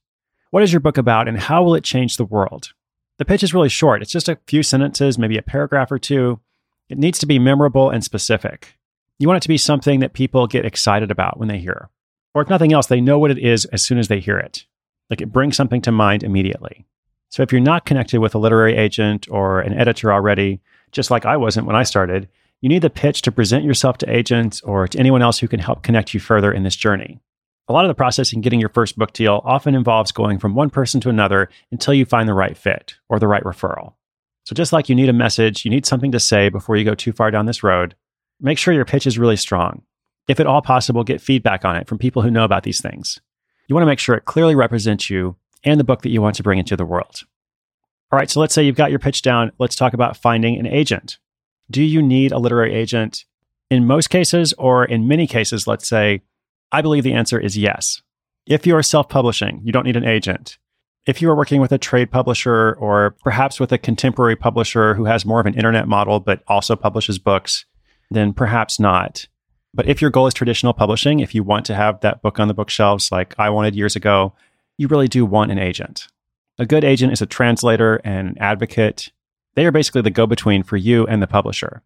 What 0.51 0.63
is 0.63 0.73
your 0.73 0.81
book 0.81 0.99
about, 0.99 1.29
and 1.29 1.39
how 1.39 1.63
will 1.63 1.75
it 1.75 1.85
change 1.85 2.17
the 2.17 2.25
world? 2.25 2.73
The 3.19 3.25
pitch 3.25 3.43
is 3.43 3.55
really 3.55 3.69
short. 3.69 4.03
It's 4.03 4.13
just 4.13 4.29
a 4.29 4.39
few 4.47 4.63
sentences, 4.63 5.19
maybe 5.19 5.39
a 5.39 5.43
paragraph 5.43 5.93
or 5.93 5.99
two. 5.99 6.41
It 6.89 6.99
needs 6.99 7.19
to 7.21 7.27
be 7.27 7.39
memorable 7.39 7.91
and 7.91 8.03
specific. 8.03 8.79
You 9.19 9.29
want 9.29 9.37
it 9.37 9.43
to 9.43 9.49
be 9.49 9.59
something 9.59 10.01
that 10.01 10.15
people 10.15 10.47
get 10.47 10.65
excited 10.65 11.11
about 11.11 11.39
when 11.39 11.49
they 11.49 11.59
hear. 11.59 11.91
Or 12.35 12.43
if 12.43 12.49
nothing 12.49 12.73
else, 12.73 12.87
they 12.87 13.01
know 13.01 13.19
what 13.19 13.31
it 13.31 13.39
is 13.39 13.67
as 13.67 13.85
soon 13.85 13.99
as 13.99 14.09
they 14.09 14.21
hear 14.21 14.39
it. 14.39 14.65
Like 15.11 15.21
it 15.21 15.33
brings 15.33 15.57
something 15.57 15.83
to 15.83 15.93
mind 15.93 16.23
immediately. 16.23 16.87
So 17.29 17.43
if 17.43 17.53
you're 17.53 17.61
not 17.61 17.87
connected 17.87 18.21
with 18.21 18.35
a 18.35 18.39
literary 18.39 18.77
agent 18.77 19.27
or 19.31 19.61
an 19.61 19.73
editor 19.75 20.13
already, 20.13 20.61
just 20.91 21.11
like 21.11 21.25
I 21.25 21.37
wasn't 21.37 21.67
when 21.67 21.77
I 21.77 21.83
started, 21.83 22.29
you 22.61 22.69
need 22.69 22.83
the 22.83 22.91
pitch 22.91 23.23
to 23.23 23.33
present 23.33 23.65
yourself 23.65 23.99
to 23.99 24.15
agents 24.15 24.61
or 24.63 24.87
to 24.89 24.99
anyone 24.99 25.23
else 25.23 25.39
who 25.39 25.49
can 25.49 25.61
help 25.61 25.83
connect 25.83 26.15
you 26.15 26.21
further 26.21 26.53
in 26.53 26.63
this 26.63 26.77
journey. 26.77 27.21
A 27.73 27.75
lot 27.75 27.87
of 27.87 27.89
the 27.89 27.95
process 27.95 28.35
in 28.35 28.43
getting 28.43 28.61
your 28.61 28.69
first 28.69 28.99
book 28.99 29.15
deal 29.15 29.41
often 29.47 29.75
involves 29.75 30.13
going 30.13 30.39
from 30.39 30.55
one 30.55 30.69
person 30.69 31.01
to 31.01 31.09
another 31.09 31.49
until 31.71 31.95
you 31.95 32.05
find 32.05 32.29
the 32.29 32.35
right 32.35 32.55
fit 32.55 32.97
or 33.09 33.19
the 33.19 33.27
right 33.27 33.43
referral. 33.45 33.95
So, 34.45 34.55
just 34.55 34.75
like 34.75 34.91
you 34.91 34.95
need 34.95 35.09
a 35.09 35.15
message, 35.15 35.65
you 35.65 35.71
need 35.71 35.87
something 35.87 36.13
to 36.13 36.21
say 36.21 36.51
before 36.51 36.77
you 36.77 36.85
go 36.85 36.95
too 36.95 37.13
far 37.13 37.31
down 37.31 37.47
this 37.47 37.63
road, 37.63 37.95
make 38.39 38.59
sure 38.59 38.75
your 38.75 38.85
pitch 38.85 39.07
is 39.07 39.19
really 39.19 39.39
strong. 39.39 39.81
If 40.29 40.39
at 40.39 40.47
all 40.47 40.61
possible, 40.61 41.03
get 41.03 41.23
feedback 41.23 41.65
on 41.65 41.77
it 41.77 41.89
from 41.89 41.97
people 41.97 42.21
who 42.21 42.31
know 42.31 42.45
about 42.45 42.65
these 42.65 42.83
things. 42.83 43.23
You 43.69 43.75
want 43.75 43.85
to 43.85 43.91
make 43.91 43.99
sure 43.99 44.17
it 44.17 44.27
clearly 44.27 44.55
represents 44.55 45.09
you 45.09 45.37
and 45.65 45.81
the 45.81 45.85
book 45.85 46.03
that 46.03 46.11
you 46.11 46.21
want 46.21 46.37
to 46.37 46.43
bring 46.43 46.59
into 46.59 46.77
the 46.77 46.85
world. 46.85 47.21
All 48.13 48.19
right, 48.19 48.29
so 48.29 48.39
let's 48.39 48.53
say 48.53 48.63
you've 48.63 48.77
got 48.77 48.91
your 48.91 48.99
pitch 48.99 49.23
down. 49.23 49.51
Let's 49.59 49.77
talk 49.77 49.95
about 49.95 50.19
finding 50.19 50.59
an 50.59 50.67
agent. 50.67 51.17
Do 51.71 51.83
you 51.83 52.03
need 52.03 52.33
a 52.33 52.39
literary 52.39 52.75
agent? 52.75 53.25
In 53.71 53.87
most 53.87 54.11
cases, 54.11 54.53
or 54.59 54.85
in 54.85 55.09
many 55.09 55.27
cases, 55.27 55.67
let's 55.67 55.89
say, 55.89 56.21
I 56.73 56.81
believe 56.81 57.05
the 57.05 57.13
answer 57.13 57.39
is 57.39 57.57
yes. 57.57 58.03
If 58.47 58.67
you 58.67 58.75
are 58.75 58.83
self 58.83 59.09
publishing, 59.09 59.61
you 59.63 59.73
don't 59.73 59.85
need 59.85 59.97
an 59.97 60.07
agent. 60.07 60.59
If 61.07 61.21
you 61.21 61.29
are 61.31 61.37
working 61.37 61.61
with 61.61 61.73
a 61.73 61.79
trade 61.79 62.11
publisher 62.11 62.75
or 62.75 63.17
perhaps 63.23 63.61
with 63.61 63.73
a 63.73 63.79
contemporary 63.79 64.37
publisher 64.37 64.95
who 64.95 65.05
has 65.05 65.27
more 65.27 65.41
of 65.41 65.47
an 65.47 65.55
internet 65.55 65.87
model 65.87 66.21
but 66.21 66.43
also 66.49 66.77
publishes 66.77 67.19
books, 67.19 67.67
then 68.11 68.33
perhaps 68.33 68.81
not. 68.81 69.27
But 69.75 69.89
if 69.89 70.01
your 70.01 70.11
goal 70.11 70.27
is 70.27 70.35
traditional 70.35 70.73
publishing, 70.73 71.21
if 71.21 71.35
you 71.35 71.43
want 71.43 71.67
to 71.67 71.75
have 71.75 72.01
that 72.01 72.23
book 72.23 72.39
on 72.39 72.49
the 72.49 72.55
bookshelves 72.55 73.11
like 73.11 73.35
I 73.39 73.51
wanted 73.51 73.75
years 73.75 73.97
ago, 73.97 74.35
you 74.79 74.89
really 74.89 75.09
do 75.09 75.27
want 75.27 75.51
an 75.51 75.59
agent. 75.59 76.09
A 76.59 76.67
good 76.67 76.85
agent 76.85 77.13
is 77.13 77.23
a 77.23 77.27
translator 77.27 78.01
and 78.05 78.29
an 78.29 78.39
advocate. 78.39 79.11
They 79.55 79.67
are 79.67 79.73
basically 79.73 80.03
the 80.03 80.11
go 80.11 80.27
between 80.27 80.63
for 80.63 80.77
you 80.77 81.07
and 81.07 81.23
the 81.23 81.27
publisher. 81.27 81.83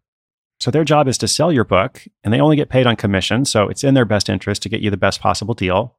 So 0.59 0.71
their 0.71 0.83
job 0.83 1.07
is 1.07 1.17
to 1.19 1.27
sell 1.27 1.51
your 1.51 1.63
book, 1.63 2.03
and 2.23 2.33
they 2.33 2.39
only 2.39 2.55
get 2.55 2.69
paid 2.69 2.87
on 2.87 2.95
commission. 2.95 3.45
So 3.45 3.67
it's 3.69 3.83
in 3.83 3.93
their 3.93 4.05
best 4.05 4.29
interest 4.29 4.63
to 4.63 4.69
get 4.69 4.81
you 4.81 4.89
the 4.89 4.97
best 4.97 5.21
possible 5.21 5.53
deal. 5.53 5.95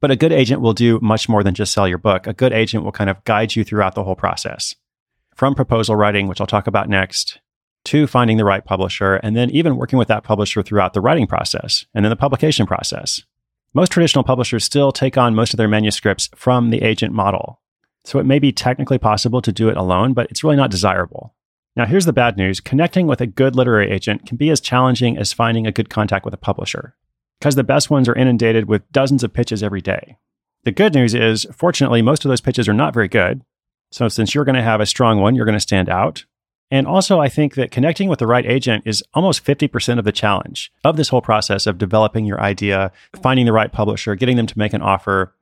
But 0.00 0.10
a 0.10 0.16
good 0.16 0.32
agent 0.32 0.60
will 0.60 0.74
do 0.74 1.00
much 1.00 1.28
more 1.28 1.42
than 1.42 1.54
just 1.54 1.72
sell 1.72 1.88
your 1.88 1.98
book. 1.98 2.26
A 2.26 2.32
good 2.32 2.52
agent 2.52 2.84
will 2.84 2.92
kind 2.92 3.10
of 3.10 3.24
guide 3.24 3.56
you 3.56 3.64
throughout 3.64 3.94
the 3.94 4.04
whole 4.04 4.14
process 4.14 4.74
from 5.34 5.54
proposal 5.54 5.94
writing, 5.94 6.26
which 6.26 6.40
I'll 6.40 6.48
talk 6.48 6.66
about 6.66 6.88
next, 6.88 7.40
to 7.84 8.08
finding 8.08 8.38
the 8.38 8.44
right 8.44 8.64
publisher, 8.64 9.14
and 9.14 9.36
then 9.36 9.50
even 9.50 9.76
working 9.76 9.98
with 9.98 10.08
that 10.08 10.24
publisher 10.24 10.62
throughout 10.62 10.94
the 10.94 11.00
writing 11.00 11.28
process 11.28 11.86
and 11.94 12.04
then 12.04 12.10
the 12.10 12.16
publication 12.16 12.66
process. 12.66 13.22
Most 13.72 13.92
traditional 13.92 14.24
publishers 14.24 14.64
still 14.64 14.90
take 14.90 15.16
on 15.16 15.36
most 15.36 15.52
of 15.54 15.58
their 15.58 15.68
manuscripts 15.68 16.28
from 16.34 16.70
the 16.70 16.82
agent 16.82 17.14
model. 17.14 17.60
So 18.04 18.18
it 18.18 18.26
may 18.26 18.40
be 18.40 18.50
technically 18.50 18.98
possible 18.98 19.40
to 19.42 19.52
do 19.52 19.68
it 19.68 19.76
alone, 19.76 20.12
but 20.12 20.28
it's 20.30 20.42
really 20.42 20.56
not 20.56 20.72
desirable. 20.72 21.34
Now, 21.78 21.86
here's 21.86 22.06
the 22.06 22.12
bad 22.12 22.36
news 22.36 22.58
connecting 22.58 23.06
with 23.06 23.20
a 23.20 23.26
good 23.26 23.54
literary 23.54 23.88
agent 23.92 24.26
can 24.26 24.36
be 24.36 24.50
as 24.50 24.60
challenging 24.60 25.16
as 25.16 25.32
finding 25.32 25.64
a 25.64 25.70
good 25.70 25.88
contact 25.88 26.24
with 26.24 26.34
a 26.34 26.38
publisher, 26.38 26.96
because 27.38 27.54
the 27.54 27.62
best 27.62 27.88
ones 27.88 28.08
are 28.08 28.16
inundated 28.16 28.68
with 28.68 28.90
dozens 28.90 29.22
of 29.22 29.32
pitches 29.32 29.62
every 29.62 29.80
day. 29.80 30.18
The 30.64 30.72
good 30.72 30.92
news 30.92 31.14
is, 31.14 31.46
fortunately, 31.54 32.02
most 32.02 32.24
of 32.24 32.30
those 32.30 32.40
pitches 32.40 32.68
are 32.68 32.74
not 32.74 32.94
very 32.94 33.06
good. 33.06 33.42
So, 33.92 34.08
since 34.08 34.34
you're 34.34 34.44
going 34.44 34.56
to 34.56 34.62
have 34.62 34.80
a 34.80 34.86
strong 34.86 35.20
one, 35.20 35.36
you're 35.36 35.44
going 35.44 35.54
to 35.54 35.60
stand 35.60 35.88
out. 35.88 36.24
And 36.68 36.84
also, 36.84 37.20
I 37.20 37.28
think 37.28 37.54
that 37.54 37.70
connecting 37.70 38.08
with 38.08 38.18
the 38.18 38.26
right 38.26 38.44
agent 38.44 38.82
is 38.84 39.04
almost 39.14 39.44
50% 39.44 40.00
of 40.00 40.04
the 40.04 40.10
challenge 40.10 40.72
of 40.82 40.96
this 40.96 41.10
whole 41.10 41.22
process 41.22 41.68
of 41.68 41.78
developing 41.78 42.24
your 42.24 42.40
idea, 42.40 42.90
finding 43.22 43.46
the 43.46 43.52
right 43.52 43.70
publisher, 43.70 44.16
getting 44.16 44.36
them 44.36 44.48
to 44.48 44.58
make 44.58 44.72
an 44.72 44.82
offer. 44.82 45.32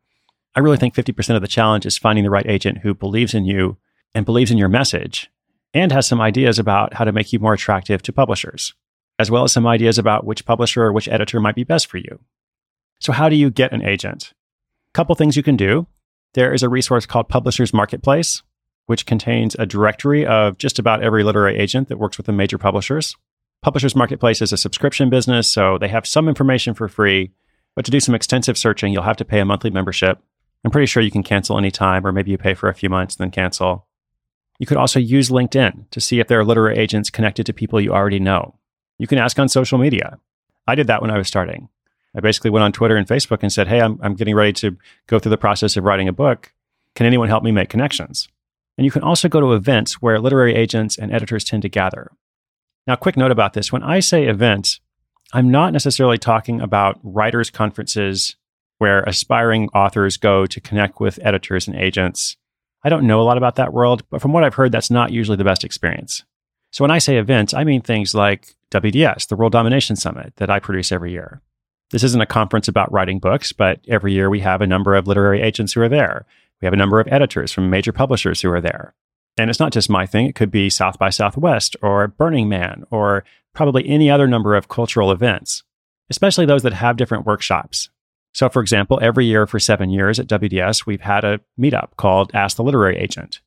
I 0.55 0.61
really 0.61 0.77
think 0.77 0.95
50% 0.95 1.35
of 1.35 1.41
the 1.41 1.49
challenge 1.49 1.87
is 1.87 1.97
finding 1.97 2.25
the 2.25 2.31
right 2.31 2.47
agent 2.47 2.81
who 2.83 2.93
believes 2.93 3.33
in 3.33 3.47
you 3.47 3.79
and 4.15 4.27
believes 4.27 4.51
in 4.51 4.59
your 4.59 4.69
message 4.69 5.31
and 5.77 5.93
has 5.93 6.07
some 6.07 6.21
ideas 6.21 6.59
about 6.59 6.95
how 6.95 7.05
to 7.05 7.13
make 7.13 7.33
you 7.33 7.39
more 7.39 7.55
attractive 7.55 8.03
to 8.03 8.13
publishers, 8.13 8.75
as 9.19 9.31
well 9.31 9.45
as 9.45 9.53
some 9.53 9.67
ideas 9.67 9.99
about 9.99 10.25
which 10.25 10.45
publisher 10.45 10.85
or 10.85 10.93
which 10.93 11.09
editor 11.09 11.41
might 11.41 11.55
be 11.55 11.65
best 11.65 11.87
for 11.87 11.99
you. 11.99 12.19
So, 13.01 13.13
how 13.13 13.29
do 13.29 13.37
you 13.37 13.51
get 13.51 13.73
an 13.73 13.85
agent? 13.85 14.33
A 14.89 14.93
couple 14.93 15.15
things 15.15 15.37
you 15.37 15.43
can 15.43 15.57
do. 15.57 15.87
There 16.35 16.53
is 16.53 16.63
a 16.63 16.69
resource 16.69 17.07
called 17.07 17.29
Publishers 17.29 17.73
Marketplace 17.73 18.43
which 18.87 19.07
contains 19.07 19.55
a 19.59 19.67
directory 19.67 20.25
of 20.25 20.59
just 20.59 20.79
about 20.79 21.03
every 21.03 21.23
literary 21.23 21.59
agent 21.59 21.89
that 21.89 21.99
works 21.99 22.17
with 22.17 22.27
the 22.27 22.33
major 22.33 22.57
publishers. 22.57 23.17
Publishers 23.63 23.97
Marketplace 23.97 24.41
is 24.41 24.53
a 24.53 24.57
subscription 24.57 25.11
business, 25.11 25.49
so 25.49 25.77
they 25.79 25.89
have 25.89 26.07
some 26.07 26.29
information 26.29 26.73
for 26.73 26.89
free, 26.89 27.33
but 27.75 27.85
to 27.85 27.91
do 27.91 28.01
some 28.01 28.15
extensive 28.15 28.57
searching, 28.57 28.93
you'll 28.93 29.03
have 29.03 29.17
to 29.17 29.25
pay 29.25 29.41
a 29.41 29.45
monthly 29.45 29.71
membership. 29.71 30.21
I'm 30.65 30.71
pretty 30.71 30.87
sure 30.87 31.03
you 31.03 31.11
can 31.11 31.23
cancel 31.23 31.59
anytime, 31.59 32.07
or 32.07 32.13
maybe 32.13 32.31
you 32.31 32.39
pay 32.39 32.55
for 32.55 32.69
a 32.69 32.75
few 32.75 32.89
months 32.89 33.17
and 33.17 33.25
then 33.25 33.31
cancel. 33.33 33.86
You 34.59 34.67
could 34.67 34.77
also 34.77 34.99
use 34.99 35.31
LinkedIn 35.31 35.91
to 35.91 36.01
see 36.01 36.21
if 36.21 36.29
there 36.29 36.41
are 36.41 36.45
literary 36.45 36.79
agents 36.79 37.11
connected 37.11 37.45
to 37.47 37.53
people 37.53 37.81
you 37.81 37.93
already 37.93 38.19
know. 38.19 38.59
You 38.99 39.07
can 39.07 39.19
ask 39.19 39.39
on 39.39 39.49
social 39.49 39.79
media. 39.79 40.19
I 40.67 40.75
did 40.75 40.87
that 40.87 41.03
when 41.03 41.11
I 41.11 41.19
was 41.19 41.29
starting. 41.29 41.69
I 42.15 42.21
basically 42.21 42.51
went 42.51 42.65
on 42.65 42.73
Twitter 42.73 42.97
and 42.97 43.07
Facebook 43.07 43.43
and 43.43 43.53
said, 43.53 43.69
Hey, 43.69 43.81
I'm, 43.81 43.99
I'm 44.03 44.15
getting 44.15 44.35
ready 44.35 44.53
to 44.55 44.77
go 45.07 45.19
through 45.19 45.31
the 45.31 45.37
process 45.37 45.77
of 45.77 45.85
writing 45.85 46.09
a 46.09 46.13
book. 46.13 46.53
Can 46.95 47.07
anyone 47.07 47.29
help 47.29 47.45
me 47.45 47.53
make 47.53 47.69
connections? 47.69 48.29
And 48.79 48.85
you 48.85 48.91
can 48.91 49.03
also 49.03 49.29
go 49.29 49.41
to 49.41 49.53
events 49.53 50.01
where 50.03 50.19
literary 50.19 50.55
agents 50.55 50.99
and 50.99 51.13
editors 51.13 51.45
tend 51.45 51.63
to 51.63 51.69
gather. 51.69 52.11
Now, 52.87 52.97
quick 52.97 53.17
note 53.17 53.31
about 53.31 53.53
this 53.53 53.73
when 53.73 53.83
I 53.83 54.01
say 54.01 54.27
events, 54.27 54.81
I'm 55.33 55.51
not 55.51 55.73
necessarily 55.73 56.19
talking 56.19 56.61
about 56.61 56.99
writers' 57.03 57.51
conferences 57.51 58.37
where 58.79 59.03
aspiring 59.03 59.69
authors 59.75 60.17
go 60.17 60.47
to 60.47 60.61
connect 60.61 61.01
with 61.01 61.19
editors 61.23 61.67
and 61.67 61.77
agents. 61.77 62.37
I 62.83 62.89
don't 62.89 63.07
know 63.07 63.21
a 63.21 63.25
lot 63.25 63.39
about 63.39 63.57
that 63.57 63.73
world, 63.73 64.03
but 64.11 64.21
from 64.21 64.33
what 64.33 64.45
I've 64.45 64.55
heard, 64.55 64.73
that's 64.73 64.91
not 64.91 65.13
usually 65.13 65.37
the 65.37 65.45
best 65.45 65.65
experience. 65.65 66.25
So 66.71 66.85
when 66.85 66.91
I 66.91 66.99
say 66.99 67.17
events, 67.17 67.55
I 67.55 67.65
mean 67.65 67.81
things 67.81 68.15
like 68.15 68.55
WDS, 68.71 69.29
the 69.29 69.37
World 69.37 69.53
Domination 69.53 69.97
Summit 69.97 70.35
that 70.37 70.51
I 70.51 70.61
produce 70.61 70.93
every 70.93 71.13
year. 71.13 71.41
This 71.91 72.03
isn't 72.03 72.21
a 72.21 72.27
conference 72.27 72.69
about 72.69 72.93
writing 72.93 73.19
books, 73.19 73.53
but 73.53 73.81
every 73.89 74.13
year 74.13 74.29
we 74.29 74.41
have 74.41 74.61
a 74.61 74.67
number 74.67 74.95
of 74.95 75.07
literary 75.07 75.41
agents 75.41 75.73
who 75.73 75.81
are 75.81 75.89
there. 75.89 76.27
We 76.61 76.67
have 76.67 76.75
a 76.75 76.77
number 76.77 77.01
of 77.01 77.09
editors 77.11 77.53
from 77.53 77.71
major 77.71 77.93
publishers 77.93 78.41
who 78.41 78.51
are 78.51 78.61
there. 78.61 78.95
And 79.39 79.51
it's 79.51 79.61
not 79.61 79.73
just 79.73 79.91
my 79.91 80.07
thing, 80.07 80.27
it 80.27 80.35
could 80.35 80.51
be 80.51 80.71
South 80.71 80.99
by 80.99 81.11
Southwest 81.11 81.77
or 81.83 82.09
Burning 82.09 82.49
Man 82.49 82.85
or 82.91 83.25
probably 83.55 83.87
any 83.89 84.11
other 84.11 84.27
number 84.27 84.55
of 84.55 84.69
cultural 84.69 85.13
events, 85.13 85.63
especially 86.11 86.47
those 86.47 86.63
that 86.63 86.73
have 86.73 86.97
different 86.97 87.27
workshops. 87.27 87.91
So, 88.37 88.51
for 88.51 88.61
example, 88.61 88.99
every 89.01 89.25
year 89.25 89.47
for 89.47 89.59
seven 89.59 89.89
years 89.89 90.21
at 90.21 90.27
WDS, 90.27 90.85
we've 90.85 91.01
had 91.01 91.25
a 91.25 91.41
meetup 91.59 91.97
called 91.97 92.31
Ask 92.35 92.59
the 92.59 92.63
Literary 92.63 92.99
Agent, 92.99 93.41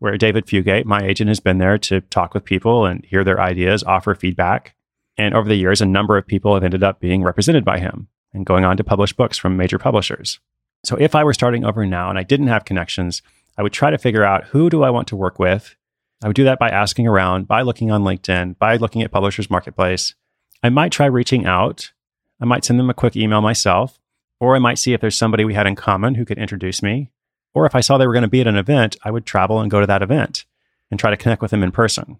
where 0.00 0.18
David 0.18 0.44
Fugate, 0.44 0.84
my 0.84 1.00
agent, 1.00 1.28
has 1.28 1.40
been 1.40 1.56
there 1.56 1.78
to 1.78 2.02
talk 2.02 2.34
with 2.34 2.44
people 2.44 2.84
and 2.84 3.02
hear 3.06 3.24
their 3.24 3.40
ideas, 3.40 3.82
offer 3.84 4.14
feedback. 4.14 4.74
And 5.16 5.34
over 5.34 5.48
the 5.48 5.54
years, 5.54 5.80
a 5.80 5.86
number 5.86 6.18
of 6.18 6.26
people 6.26 6.52
have 6.52 6.62
ended 6.62 6.82
up 6.82 7.00
being 7.00 7.22
represented 7.22 7.64
by 7.64 7.78
him 7.78 8.08
and 8.34 8.44
going 8.44 8.66
on 8.66 8.76
to 8.76 8.84
publish 8.84 9.14
books 9.14 9.38
from 9.38 9.56
major 9.56 9.78
publishers. 9.78 10.40
So 10.84 10.96
if 10.96 11.14
I 11.14 11.24
were 11.24 11.32
starting 11.32 11.64
over 11.64 11.86
now 11.86 12.10
and 12.10 12.18
I 12.18 12.22
didn't 12.22 12.48
have 12.48 12.66
connections, 12.66 13.22
I 13.56 13.62
would 13.62 13.72
try 13.72 13.88
to 13.88 13.96
figure 13.96 14.24
out 14.24 14.48
who 14.48 14.68
do 14.68 14.82
I 14.82 14.90
want 14.90 15.08
to 15.08 15.16
work 15.16 15.38
with. 15.38 15.74
I 16.22 16.26
would 16.26 16.36
do 16.36 16.44
that 16.44 16.58
by 16.58 16.68
asking 16.68 17.08
around, 17.08 17.48
by 17.48 17.62
looking 17.62 17.90
on 17.90 18.02
LinkedIn, 18.02 18.58
by 18.58 18.76
looking 18.76 19.00
at 19.00 19.10
Publishers 19.10 19.48
Marketplace. 19.48 20.14
I 20.62 20.68
might 20.68 20.92
try 20.92 21.06
reaching 21.06 21.46
out. 21.46 21.92
I 22.42 22.44
might 22.44 22.66
send 22.66 22.78
them 22.78 22.90
a 22.90 22.94
quick 22.94 23.16
email 23.16 23.40
myself, 23.40 23.98
or 24.44 24.54
I 24.54 24.58
might 24.58 24.78
see 24.78 24.92
if 24.92 25.00
there's 25.00 25.16
somebody 25.16 25.44
we 25.44 25.54
had 25.54 25.66
in 25.66 25.74
common 25.74 26.14
who 26.14 26.24
could 26.24 26.38
introduce 26.38 26.82
me. 26.82 27.10
Or 27.54 27.64
if 27.64 27.74
I 27.74 27.80
saw 27.80 27.96
they 27.96 28.06
were 28.06 28.12
going 28.12 28.22
to 28.22 28.28
be 28.28 28.40
at 28.40 28.46
an 28.46 28.56
event, 28.56 28.96
I 29.02 29.10
would 29.10 29.24
travel 29.24 29.60
and 29.60 29.70
go 29.70 29.80
to 29.80 29.86
that 29.86 30.02
event 30.02 30.44
and 30.90 31.00
try 31.00 31.10
to 31.10 31.16
connect 31.16 31.40
with 31.40 31.50
them 31.50 31.62
in 31.62 31.72
person. 31.72 32.18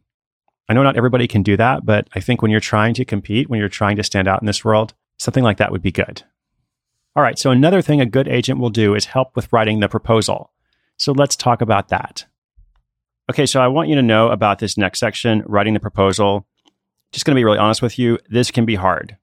I 0.68 0.72
know 0.72 0.82
not 0.82 0.96
everybody 0.96 1.28
can 1.28 1.42
do 1.42 1.56
that, 1.58 1.84
but 1.84 2.08
I 2.14 2.20
think 2.20 2.40
when 2.40 2.50
you're 2.50 2.60
trying 2.60 2.94
to 2.94 3.04
compete, 3.04 3.50
when 3.50 3.60
you're 3.60 3.68
trying 3.68 3.96
to 3.96 4.02
stand 4.02 4.26
out 4.26 4.40
in 4.40 4.46
this 4.46 4.64
world, 4.64 4.94
something 5.18 5.44
like 5.44 5.58
that 5.58 5.70
would 5.70 5.82
be 5.82 5.92
good. 5.92 6.22
All 7.14 7.22
right, 7.22 7.38
so 7.38 7.50
another 7.50 7.82
thing 7.82 8.00
a 8.00 8.06
good 8.06 8.26
agent 8.26 8.58
will 8.58 8.70
do 8.70 8.94
is 8.94 9.04
help 9.06 9.36
with 9.36 9.52
writing 9.52 9.80
the 9.80 9.88
proposal. 9.88 10.50
So 10.96 11.12
let's 11.12 11.36
talk 11.36 11.60
about 11.60 11.88
that. 11.88 12.24
Okay, 13.30 13.46
so 13.46 13.60
I 13.60 13.68
want 13.68 13.88
you 13.88 13.96
to 13.96 14.02
know 14.02 14.28
about 14.28 14.58
this 14.58 14.78
next 14.78 15.00
section, 15.00 15.42
writing 15.46 15.74
the 15.74 15.80
proposal. 15.80 16.46
Just 17.12 17.24
going 17.26 17.34
to 17.34 17.38
be 17.38 17.44
really 17.44 17.58
honest 17.58 17.82
with 17.82 17.98
you, 17.98 18.18
this 18.28 18.50
can 18.50 18.64
be 18.64 18.74
hard. 18.76 19.16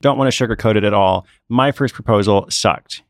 Don't 0.00 0.18
want 0.18 0.32
to 0.32 0.46
sugarcoat 0.46 0.76
it 0.76 0.84
at 0.84 0.94
all. 0.94 1.26
My 1.48 1.72
first 1.72 1.94
proposal 1.94 2.46
sucked. 2.50 3.02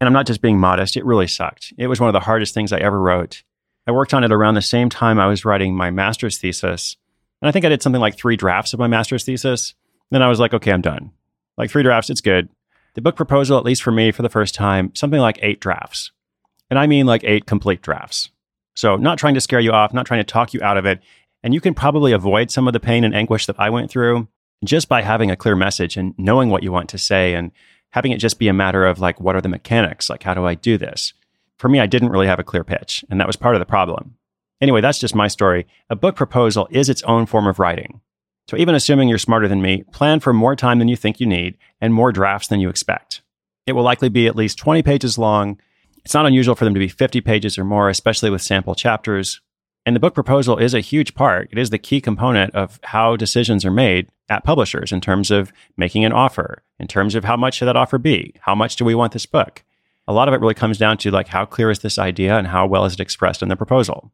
And 0.00 0.06
I'm 0.06 0.14
not 0.14 0.26
just 0.26 0.40
being 0.40 0.58
modest, 0.58 0.96
it 0.96 1.04
really 1.04 1.26
sucked. 1.26 1.74
It 1.76 1.86
was 1.86 2.00
one 2.00 2.08
of 2.08 2.14
the 2.14 2.20
hardest 2.20 2.54
things 2.54 2.72
I 2.72 2.78
ever 2.78 2.98
wrote. 2.98 3.42
I 3.86 3.92
worked 3.92 4.14
on 4.14 4.24
it 4.24 4.32
around 4.32 4.54
the 4.54 4.62
same 4.62 4.88
time 4.88 5.18
I 5.18 5.26
was 5.26 5.44
writing 5.44 5.74
my 5.74 5.90
master's 5.90 6.38
thesis. 6.38 6.96
And 7.42 7.48
I 7.48 7.52
think 7.52 7.64
I 7.64 7.68
did 7.68 7.82
something 7.82 8.00
like 8.00 8.16
three 8.16 8.36
drafts 8.36 8.72
of 8.72 8.78
my 8.78 8.86
master's 8.86 9.24
thesis. 9.24 9.74
Then 10.10 10.22
I 10.22 10.28
was 10.28 10.40
like, 10.40 10.54
okay, 10.54 10.72
I'm 10.72 10.80
done. 10.80 11.12
Like 11.58 11.70
three 11.70 11.82
drafts, 11.82 12.10
it's 12.10 12.20
good 12.20 12.48
the 12.94 13.00
book 13.00 13.16
proposal, 13.16 13.58
at 13.58 13.64
least 13.64 13.82
for 13.82 13.92
me 13.92 14.10
for 14.10 14.22
the 14.22 14.28
first 14.28 14.54
time, 14.54 14.94
something 14.94 15.20
like 15.20 15.38
eight 15.42 15.60
drafts. 15.60 16.12
And 16.68 16.78
I 16.78 16.86
mean 16.86 17.06
like 17.06 17.24
eight 17.24 17.46
complete 17.46 17.82
drafts. 17.82 18.30
So, 18.74 18.96
not 18.96 19.18
trying 19.18 19.34
to 19.34 19.40
scare 19.40 19.60
you 19.60 19.72
off, 19.72 19.92
not 19.92 20.06
trying 20.06 20.20
to 20.20 20.32
talk 20.32 20.54
you 20.54 20.62
out 20.62 20.76
of 20.76 20.86
it. 20.86 21.00
And 21.42 21.52
you 21.54 21.60
can 21.60 21.74
probably 21.74 22.12
avoid 22.12 22.50
some 22.50 22.66
of 22.66 22.72
the 22.72 22.80
pain 22.80 23.04
and 23.04 23.14
anguish 23.14 23.46
that 23.46 23.58
I 23.58 23.70
went 23.70 23.90
through 23.90 24.28
just 24.64 24.88
by 24.88 25.02
having 25.02 25.30
a 25.30 25.36
clear 25.36 25.56
message 25.56 25.96
and 25.96 26.14
knowing 26.18 26.50
what 26.50 26.62
you 26.62 26.72
want 26.72 26.88
to 26.90 26.98
say 26.98 27.34
and 27.34 27.50
having 27.90 28.12
it 28.12 28.18
just 28.18 28.38
be 28.38 28.48
a 28.48 28.52
matter 28.52 28.86
of 28.86 29.00
like, 29.00 29.20
what 29.20 29.34
are 29.34 29.40
the 29.40 29.48
mechanics? 29.48 30.10
Like, 30.10 30.22
how 30.22 30.34
do 30.34 30.44
I 30.44 30.54
do 30.54 30.78
this? 30.78 31.12
For 31.58 31.68
me, 31.68 31.80
I 31.80 31.86
didn't 31.86 32.10
really 32.10 32.26
have 32.26 32.38
a 32.38 32.44
clear 32.44 32.64
pitch, 32.64 33.04
and 33.10 33.20
that 33.20 33.26
was 33.26 33.36
part 33.36 33.54
of 33.54 33.60
the 33.60 33.66
problem. 33.66 34.16
Anyway, 34.60 34.80
that's 34.80 34.98
just 34.98 35.14
my 35.14 35.28
story. 35.28 35.66
A 35.88 35.96
book 35.96 36.16
proposal 36.16 36.68
is 36.70 36.88
its 36.88 37.02
own 37.02 37.26
form 37.26 37.46
of 37.46 37.58
writing. 37.58 38.00
So 38.48 38.56
even 38.56 38.74
assuming 38.74 39.08
you're 39.08 39.18
smarter 39.18 39.48
than 39.48 39.62
me, 39.62 39.84
plan 39.92 40.20
for 40.20 40.32
more 40.32 40.56
time 40.56 40.78
than 40.78 40.88
you 40.88 40.96
think 40.96 41.20
you 41.20 41.26
need 41.26 41.56
and 41.80 41.94
more 41.94 42.12
drafts 42.12 42.48
than 42.48 42.60
you 42.60 42.68
expect. 42.68 43.22
It 43.66 43.72
will 43.72 43.82
likely 43.82 44.08
be 44.08 44.26
at 44.26 44.36
least 44.36 44.58
20 44.58 44.82
pages 44.82 45.18
long. 45.18 45.60
It's 46.04 46.14
not 46.14 46.26
unusual 46.26 46.54
for 46.54 46.64
them 46.64 46.74
to 46.74 46.80
be 46.80 46.88
50 46.88 47.20
pages 47.20 47.58
or 47.58 47.64
more, 47.64 47.88
especially 47.88 48.30
with 48.30 48.42
sample 48.42 48.74
chapters. 48.74 49.40
And 49.86 49.96
the 49.96 50.00
book 50.00 50.14
proposal 50.14 50.58
is 50.58 50.74
a 50.74 50.80
huge 50.80 51.14
part. 51.14 51.48
It 51.50 51.58
is 51.58 51.70
the 51.70 51.78
key 51.78 52.00
component 52.00 52.54
of 52.54 52.78
how 52.82 53.16
decisions 53.16 53.64
are 53.64 53.70
made 53.70 54.08
at 54.28 54.44
publishers 54.44 54.92
in 54.92 55.00
terms 55.00 55.30
of 55.30 55.52
making 55.76 56.04
an 56.04 56.12
offer, 56.12 56.62
in 56.78 56.86
terms 56.86 57.14
of 57.14 57.24
how 57.24 57.36
much 57.36 57.54
should 57.54 57.66
that 57.66 57.76
offer 57.76 57.98
be? 57.98 58.34
How 58.40 58.54
much 58.54 58.76
do 58.76 58.84
we 58.84 58.94
want 58.94 59.12
this 59.12 59.26
book? 59.26 59.64
A 60.06 60.12
lot 60.12 60.28
of 60.28 60.34
it 60.34 60.40
really 60.40 60.54
comes 60.54 60.78
down 60.78 60.98
to 60.98 61.10
like 61.10 61.28
how 61.28 61.44
clear 61.44 61.70
is 61.70 61.80
this 61.80 61.98
idea 61.98 62.36
and 62.36 62.46
how 62.46 62.66
well 62.66 62.84
is 62.84 62.94
it 62.94 63.00
expressed 63.00 63.42
in 63.42 63.48
the 63.48 63.56
proposal. 63.56 64.12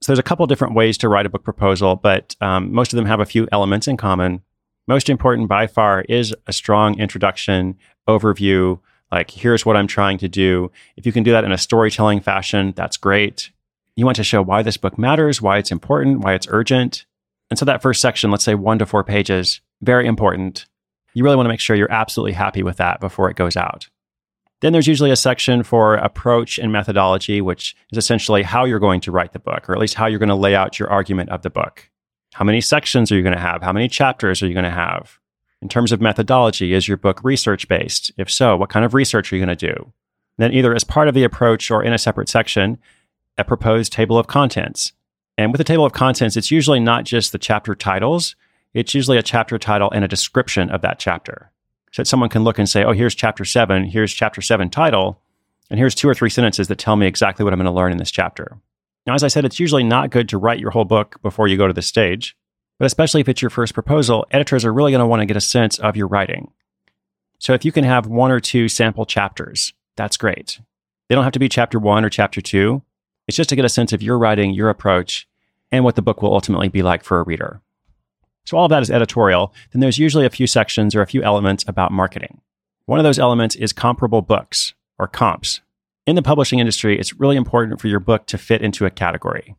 So 0.00 0.12
there's 0.12 0.18
a 0.18 0.24
couple 0.24 0.46
different 0.46 0.74
ways 0.74 0.98
to 0.98 1.08
write 1.08 1.26
a 1.26 1.30
book 1.30 1.44
proposal, 1.44 1.96
but 1.96 2.34
um, 2.40 2.72
most 2.72 2.92
of 2.92 2.96
them 2.96 3.06
have 3.06 3.20
a 3.20 3.26
few 3.26 3.48
elements 3.52 3.86
in 3.86 3.96
common. 3.96 4.42
Most 4.88 5.08
important 5.08 5.48
by 5.48 5.68
far 5.68 6.02
is 6.08 6.34
a 6.46 6.52
strong 6.52 6.98
introduction, 6.98 7.76
overview, 8.08 8.80
like 9.12 9.30
here's 9.30 9.64
what 9.64 9.76
I'm 9.76 9.86
trying 9.86 10.18
to 10.18 10.28
do. 10.28 10.72
If 10.96 11.06
you 11.06 11.12
can 11.12 11.22
do 11.22 11.30
that 11.32 11.44
in 11.44 11.52
a 11.52 11.58
storytelling 11.58 12.20
fashion, 12.20 12.72
that's 12.74 12.96
great. 12.96 13.50
You 13.96 14.04
want 14.04 14.16
to 14.16 14.24
show 14.24 14.42
why 14.42 14.62
this 14.62 14.76
book 14.76 14.98
matters, 14.98 15.42
why 15.42 15.58
it's 15.58 15.70
important, 15.70 16.20
why 16.20 16.34
it's 16.34 16.46
urgent. 16.50 17.04
And 17.50 17.58
so 17.58 17.64
that 17.66 17.82
first 17.82 18.00
section, 18.00 18.30
let's 18.30 18.44
say 18.44 18.54
one 18.54 18.78
to 18.78 18.86
four 18.86 19.04
pages, 19.04 19.60
very 19.82 20.06
important. 20.06 20.66
You 21.12 21.24
really 21.24 21.36
want 21.36 21.46
to 21.46 21.50
make 21.50 21.60
sure 21.60 21.76
you're 21.76 21.92
absolutely 21.92 22.32
happy 22.32 22.62
with 22.62 22.78
that 22.78 23.00
before 23.00 23.28
it 23.28 23.36
goes 23.36 23.56
out. 23.56 23.88
Then 24.62 24.72
there's 24.72 24.86
usually 24.86 25.10
a 25.10 25.16
section 25.16 25.62
for 25.62 25.96
approach 25.96 26.56
and 26.56 26.72
methodology, 26.72 27.40
which 27.40 27.76
is 27.90 27.98
essentially 27.98 28.44
how 28.44 28.64
you're 28.64 28.78
going 28.78 29.00
to 29.02 29.10
write 29.10 29.32
the 29.32 29.40
book, 29.40 29.68
or 29.68 29.72
at 29.72 29.80
least 29.80 29.94
how 29.94 30.06
you're 30.06 30.20
going 30.20 30.28
to 30.28 30.34
lay 30.34 30.54
out 30.54 30.78
your 30.78 30.88
argument 30.88 31.30
of 31.30 31.42
the 31.42 31.50
book. 31.50 31.90
How 32.32 32.44
many 32.44 32.60
sections 32.60 33.10
are 33.10 33.16
you 33.16 33.22
going 33.22 33.34
to 33.34 33.40
have? 33.40 33.62
How 33.62 33.72
many 33.72 33.88
chapters 33.88 34.42
are 34.42 34.46
you 34.46 34.54
going 34.54 34.64
to 34.64 34.70
have? 34.70 35.18
In 35.60 35.68
terms 35.68 35.92
of 35.92 36.00
methodology, 36.00 36.72
is 36.72 36.88
your 36.88 36.96
book 36.96 37.22
research 37.22 37.68
based? 37.68 38.12
If 38.16 38.30
so, 38.30 38.56
what 38.56 38.70
kind 38.70 38.84
of 38.84 38.94
research 38.94 39.32
are 39.32 39.36
you 39.36 39.44
going 39.44 39.56
to 39.56 39.66
do? 39.74 39.92
Then, 40.38 40.52
either 40.52 40.74
as 40.74 40.84
part 40.84 41.08
of 41.08 41.14
the 41.14 41.24
approach 41.24 41.70
or 41.70 41.82
in 41.82 41.92
a 41.92 41.98
separate 41.98 42.28
section, 42.28 42.78
a 43.42 43.44
proposed 43.44 43.92
table 43.92 44.18
of 44.18 44.26
contents. 44.26 44.92
And 45.36 45.52
with 45.52 45.60
a 45.60 45.64
table 45.64 45.84
of 45.84 45.92
contents, 45.92 46.36
it's 46.36 46.50
usually 46.50 46.80
not 46.80 47.04
just 47.04 47.32
the 47.32 47.38
chapter 47.38 47.74
titles, 47.74 48.36
it's 48.72 48.94
usually 48.94 49.18
a 49.18 49.22
chapter 49.22 49.58
title 49.58 49.90
and 49.90 50.04
a 50.04 50.08
description 50.08 50.70
of 50.70 50.80
that 50.82 50.98
chapter. 50.98 51.50
So 51.92 52.02
that 52.02 52.06
someone 52.06 52.30
can 52.30 52.44
look 52.44 52.58
and 52.58 52.68
say, 52.68 52.84
oh, 52.84 52.92
here's 52.92 53.14
chapter 53.14 53.44
seven, 53.44 53.84
here's 53.84 54.12
chapter 54.12 54.40
seven 54.40 54.70
title, 54.70 55.20
and 55.68 55.78
here's 55.78 55.94
two 55.94 56.08
or 56.08 56.14
three 56.14 56.30
sentences 56.30 56.68
that 56.68 56.78
tell 56.78 56.96
me 56.96 57.06
exactly 57.06 57.44
what 57.44 57.52
I'm 57.52 57.58
going 57.58 57.66
to 57.66 57.72
learn 57.72 57.92
in 57.92 57.98
this 57.98 58.10
chapter. 58.10 58.58
Now, 59.06 59.14
as 59.14 59.24
I 59.24 59.28
said, 59.28 59.44
it's 59.44 59.60
usually 59.60 59.84
not 59.84 60.10
good 60.10 60.28
to 60.28 60.38
write 60.38 60.60
your 60.60 60.70
whole 60.70 60.84
book 60.84 61.20
before 61.20 61.48
you 61.48 61.56
go 61.56 61.66
to 61.66 61.74
the 61.74 61.82
stage, 61.82 62.36
but 62.78 62.86
especially 62.86 63.20
if 63.20 63.28
it's 63.28 63.42
your 63.42 63.50
first 63.50 63.74
proposal, 63.74 64.26
editors 64.30 64.64
are 64.64 64.72
really 64.72 64.92
going 64.92 65.00
to 65.00 65.06
want 65.06 65.20
to 65.20 65.26
get 65.26 65.36
a 65.36 65.40
sense 65.40 65.78
of 65.80 65.96
your 65.96 66.06
writing. 66.06 66.52
So 67.38 67.52
if 67.52 67.64
you 67.64 67.72
can 67.72 67.84
have 67.84 68.06
one 68.06 68.30
or 68.30 68.38
two 68.38 68.68
sample 68.68 69.04
chapters, 69.04 69.72
that's 69.96 70.16
great. 70.16 70.60
They 71.08 71.14
don't 71.14 71.24
have 71.24 71.32
to 71.34 71.38
be 71.38 71.48
chapter 71.48 71.78
one 71.78 72.04
or 72.04 72.08
chapter 72.08 72.40
two. 72.40 72.82
It's 73.28 73.36
just 73.36 73.50
to 73.50 73.56
get 73.56 73.64
a 73.64 73.70
sense 73.70 73.92
of 73.92 74.02
your 74.02 74.18
writing, 74.18 74.52
your 74.52 74.68
approach, 74.68 75.28
and 75.70 75.84
what 75.84 75.96
the 75.96 76.02
book 76.02 76.22
will 76.22 76.34
ultimately 76.34 76.68
be 76.68 76.82
like 76.82 77.04
for 77.04 77.20
a 77.20 77.24
reader. 77.24 77.60
So 78.44 78.56
all 78.56 78.64
of 78.64 78.70
that 78.70 78.82
is 78.82 78.90
editorial. 78.90 79.54
Then 79.72 79.80
there's 79.80 79.98
usually 79.98 80.26
a 80.26 80.30
few 80.30 80.46
sections 80.46 80.94
or 80.94 81.02
a 81.02 81.06
few 81.06 81.22
elements 81.22 81.64
about 81.68 81.92
marketing. 81.92 82.40
One 82.86 82.98
of 82.98 83.04
those 83.04 83.18
elements 83.18 83.54
is 83.54 83.72
comparable 83.72 84.22
books 84.22 84.74
or 84.98 85.06
comps. 85.06 85.60
In 86.06 86.16
the 86.16 86.22
publishing 86.22 86.58
industry, 86.58 86.98
it's 86.98 87.14
really 87.14 87.36
important 87.36 87.80
for 87.80 87.86
your 87.86 88.00
book 88.00 88.26
to 88.26 88.38
fit 88.38 88.62
into 88.62 88.86
a 88.86 88.90
category. 88.90 89.54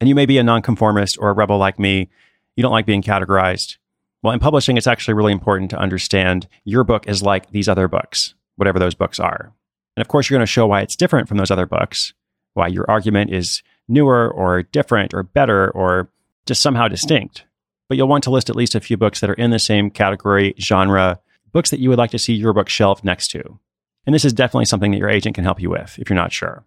And 0.00 0.08
you 0.08 0.14
may 0.14 0.26
be 0.26 0.38
a 0.38 0.42
nonconformist 0.42 1.16
or 1.20 1.30
a 1.30 1.32
rebel 1.32 1.58
like 1.58 1.78
me. 1.78 2.10
You 2.56 2.62
don't 2.62 2.72
like 2.72 2.86
being 2.86 3.02
categorized. 3.02 3.76
Well, 4.22 4.32
in 4.32 4.40
publishing, 4.40 4.76
it's 4.76 4.88
actually 4.88 5.14
really 5.14 5.32
important 5.32 5.70
to 5.70 5.78
understand 5.78 6.48
your 6.64 6.82
book 6.82 7.06
is 7.06 7.22
like 7.22 7.50
these 7.50 7.68
other 7.68 7.86
books, 7.86 8.34
whatever 8.56 8.80
those 8.80 8.94
books 8.94 9.20
are. 9.20 9.52
And 9.96 10.00
of 10.00 10.08
course, 10.08 10.28
you're 10.28 10.38
going 10.38 10.46
to 10.46 10.52
show 10.52 10.66
why 10.66 10.80
it's 10.80 10.96
different 10.96 11.28
from 11.28 11.38
those 11.38 11.52
other 11.52 11.66
books, 11.66 12.12
why 12.54 12.66
your 12.66 12.84
argument 12.90 13.32
is 13.32 13.62
newer 13.88 14.30
or 14.30 14.62
different 14.62 15.14
or 15.14 15.22
better 15.22 15.70
or 15.70 16.10
just 16.46 16.62
somehow 16.62 16.88
distinct 16.88 17.44
but 17.88 17.96
you'll 17.96 18.08
want 18.08 18.24
to 18.24 18.30
list 18.30 18.50
at 18.50 18.56
least 18.56 18.74
a 18.74 18.80
few 18.80 18.96
books 18.96 19.20
that 19.20 19.30
are 19.30 19.34
in 19.34 19.50
the 19.50 19.58
same 19.58 19.90
category, 19.90 20.54
genre, 20.60 21.20
books 21.52 21.70
that 21.70 21.80
you 21.80 21.88
would 21.88 21.98
like 21.98 22.10
to 22.10 22.18
see 22.18 22.34
your 22.34 22.52
book 22.52 22.68
shelved 22.68 23.02
next 23.02 23.28
to. 23.28 23.58
And 24.06 24.14
this 24.14 24.24
is 24.24 24.32
definitely 24.32 24.66
something 24.66 24.92
that 24.92 24.98
your 24.98 25.08
agent 25.08 25.34
can 25.34 25.44
help 25.44 25.60
you 25.60 25.70
with 25.70 25.98
if 25.98 26.08
you're 26.08 26.14
not 26.14 26.32
sure. 26.32 26.64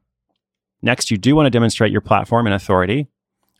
Next, 0.81 1.11
you 1.11 1.17
do 1.17 1.35
want 1.35 1.45
to 1.45 1.51
demonstrate 1.51 1.91
your 1.91 2.01
platform 2.01 2.47
and 2.47 2.55
authority. 2.55 3.07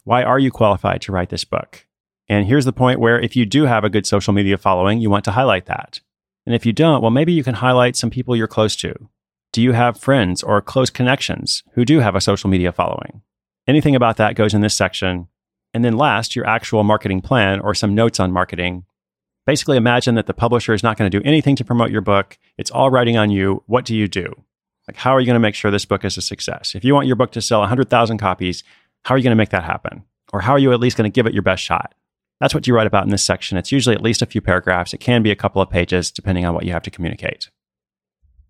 Why 0.04 0.24
are 0.24 0.40
you 0.40 0.52
qualified 0.52 1.02
to 1.02 1.12
write 1.12 1.30
this 1.30 1.44
book? 1.44 1.86
And 2.28 2.48
here's 2.48 2.66
the 2.66 2.74
point 2.74 3.00
where 3.00 3.20
if 3.20 3.36
you 3.36 3.46
do 3.46 3.66
have 3.66 3.84
a 3.84 3.90
good 3.90 4.08
social 4.08 4.34
media 4.34 4.58
following, 4.58 5.00
you 5.00 5.10
want 5.10 5.26
to 5.26 5.32
highlight 5.32 5.68
that. 5.68 6.00
And 6.46 6.56
if 6.56 6.66
you 6.66 6.74
don't, 6.74 7.02
well, 7.02 7.12
maybe 7.12 7.34
you 7.34 7.44
can 7.44 7.56
highlight 7.56 7.96
some 7.96 8.10
people 8.10 8.36
you're 8.36 8.48
close 8.48 8.76
to. 8.78 9.10
Do 9.54 9.62
you 9.62 9.74
have 9.74 10.00
friends 10.00 10.44
or 10.44 10.62
close 10.62 10.90
connections 10.90 11.64
who 11.74 11.84
do 11.84 12.00
have 12.00 12.16
a 12.16 12.22
social 12.22 12.50
media 12.50 12.72
following? 12.72 13.22
Anything 13.68 13.98
about 13.98 14.16
that 14.16 14.36
goes 14.36 14.54
in 14.54 14.62
this 14.62 14.74
section, 14.74 15.28
and 15.74 15.84
then 15.84 15.98
last, 15.98 16.38
your 16.38 16.48
actual 16.48 16.84
marketing 16.84 17.20
plan 17.20 17.60
or 17.60 17.76
some 17.76 17.94
notes 17.94 18.18
on 18.18 18.32
marketing. 18.32 18.86
Basically, 19.46 19.76
imagine 19.76 20.16
that 20.16 20.26
the 20.28 20.34
publisher 20.34 20.74
is 20.74 20.84
not 20.84 20.98
going 20.98 21.12
to 21.12 21.20
do 21.20 21.26
anything 21.28 21.58
to 21.58 21.66
promote 21.66 21.92
your 21.92 22.00
book. 22.00 22.38
It's 22.58 22.72
all 22.72 22.90
writing 22.90 23.18
on 23.18 23.30
you. 23.30 23.62
What 23.66 23.84
do 23.84 23.94
you 23.94 24.08
do? 24.08 24.34
Like, 24.88 24.96
how 24.96 25.12
are 25.12 25.20
you 25.20 25.26
going 25.26 25.36
to 25.36 25.40
make 25.40 25.56
sure 25.56 25.70
this 25.70 25.84
book 25.84 26.06
is 26.06 26.16
a 26.16 26.22
success? 26.22 26.74
If 26.74 26.86
you 26.86 26.94
want 26.94 27.08
your 27.08 27.18
book 27.18 27.34
to 27.34 27.42
sell 27.42 27.60
100,000 27.60 28.20
copies, 28.20 28.64
how 29.04 29.16
are 29.16 29.18
you 29.18 29.24
going 29.24 29.32
to 29.32 29.36
make 29.36 29.50
that 29.50 29.66
happen? 29.66 30.06
Or 30.32 30.40
how 30.42 30.54
are 30.54 30.60
you 30.60 30.72
at 30.72 30.80
least 30.80 30.96
going 30.96 31.12
to 31.12 31.14
give 31.14 31.26
it 31.26 31.34
your 31.34 31.44
best 31.44 31.62
shot? 31.62 31.94
That's 32.40 32.54
what 32.54 32.68
you 32.68 32.74
write 32.74 32.88
about 32.88 33.04
in 33.04 33.10
this 33.10 33.24
section. 33.24 33.58
It's 33.58 33.72
usually 33.72 33.96
at 33.96 34.02
least 34.02 34.22
a 34.22 34.26
few 34.26 34.40
paragraphs. 34.40 34.94
It 34.94 35.00
can 35.00 35.22
be 35.22 35.32
a 35.32 35.36
couple 35.36 35.62
of 35.62 35.70
pages, 35.70 36.10
depending 36.10 36.46
on 36.46 36.54
what 36.54 36.66
you 36.66 36.72
have 36.72 36.84
to 36.84 36.92
communicate. 36.92 37.50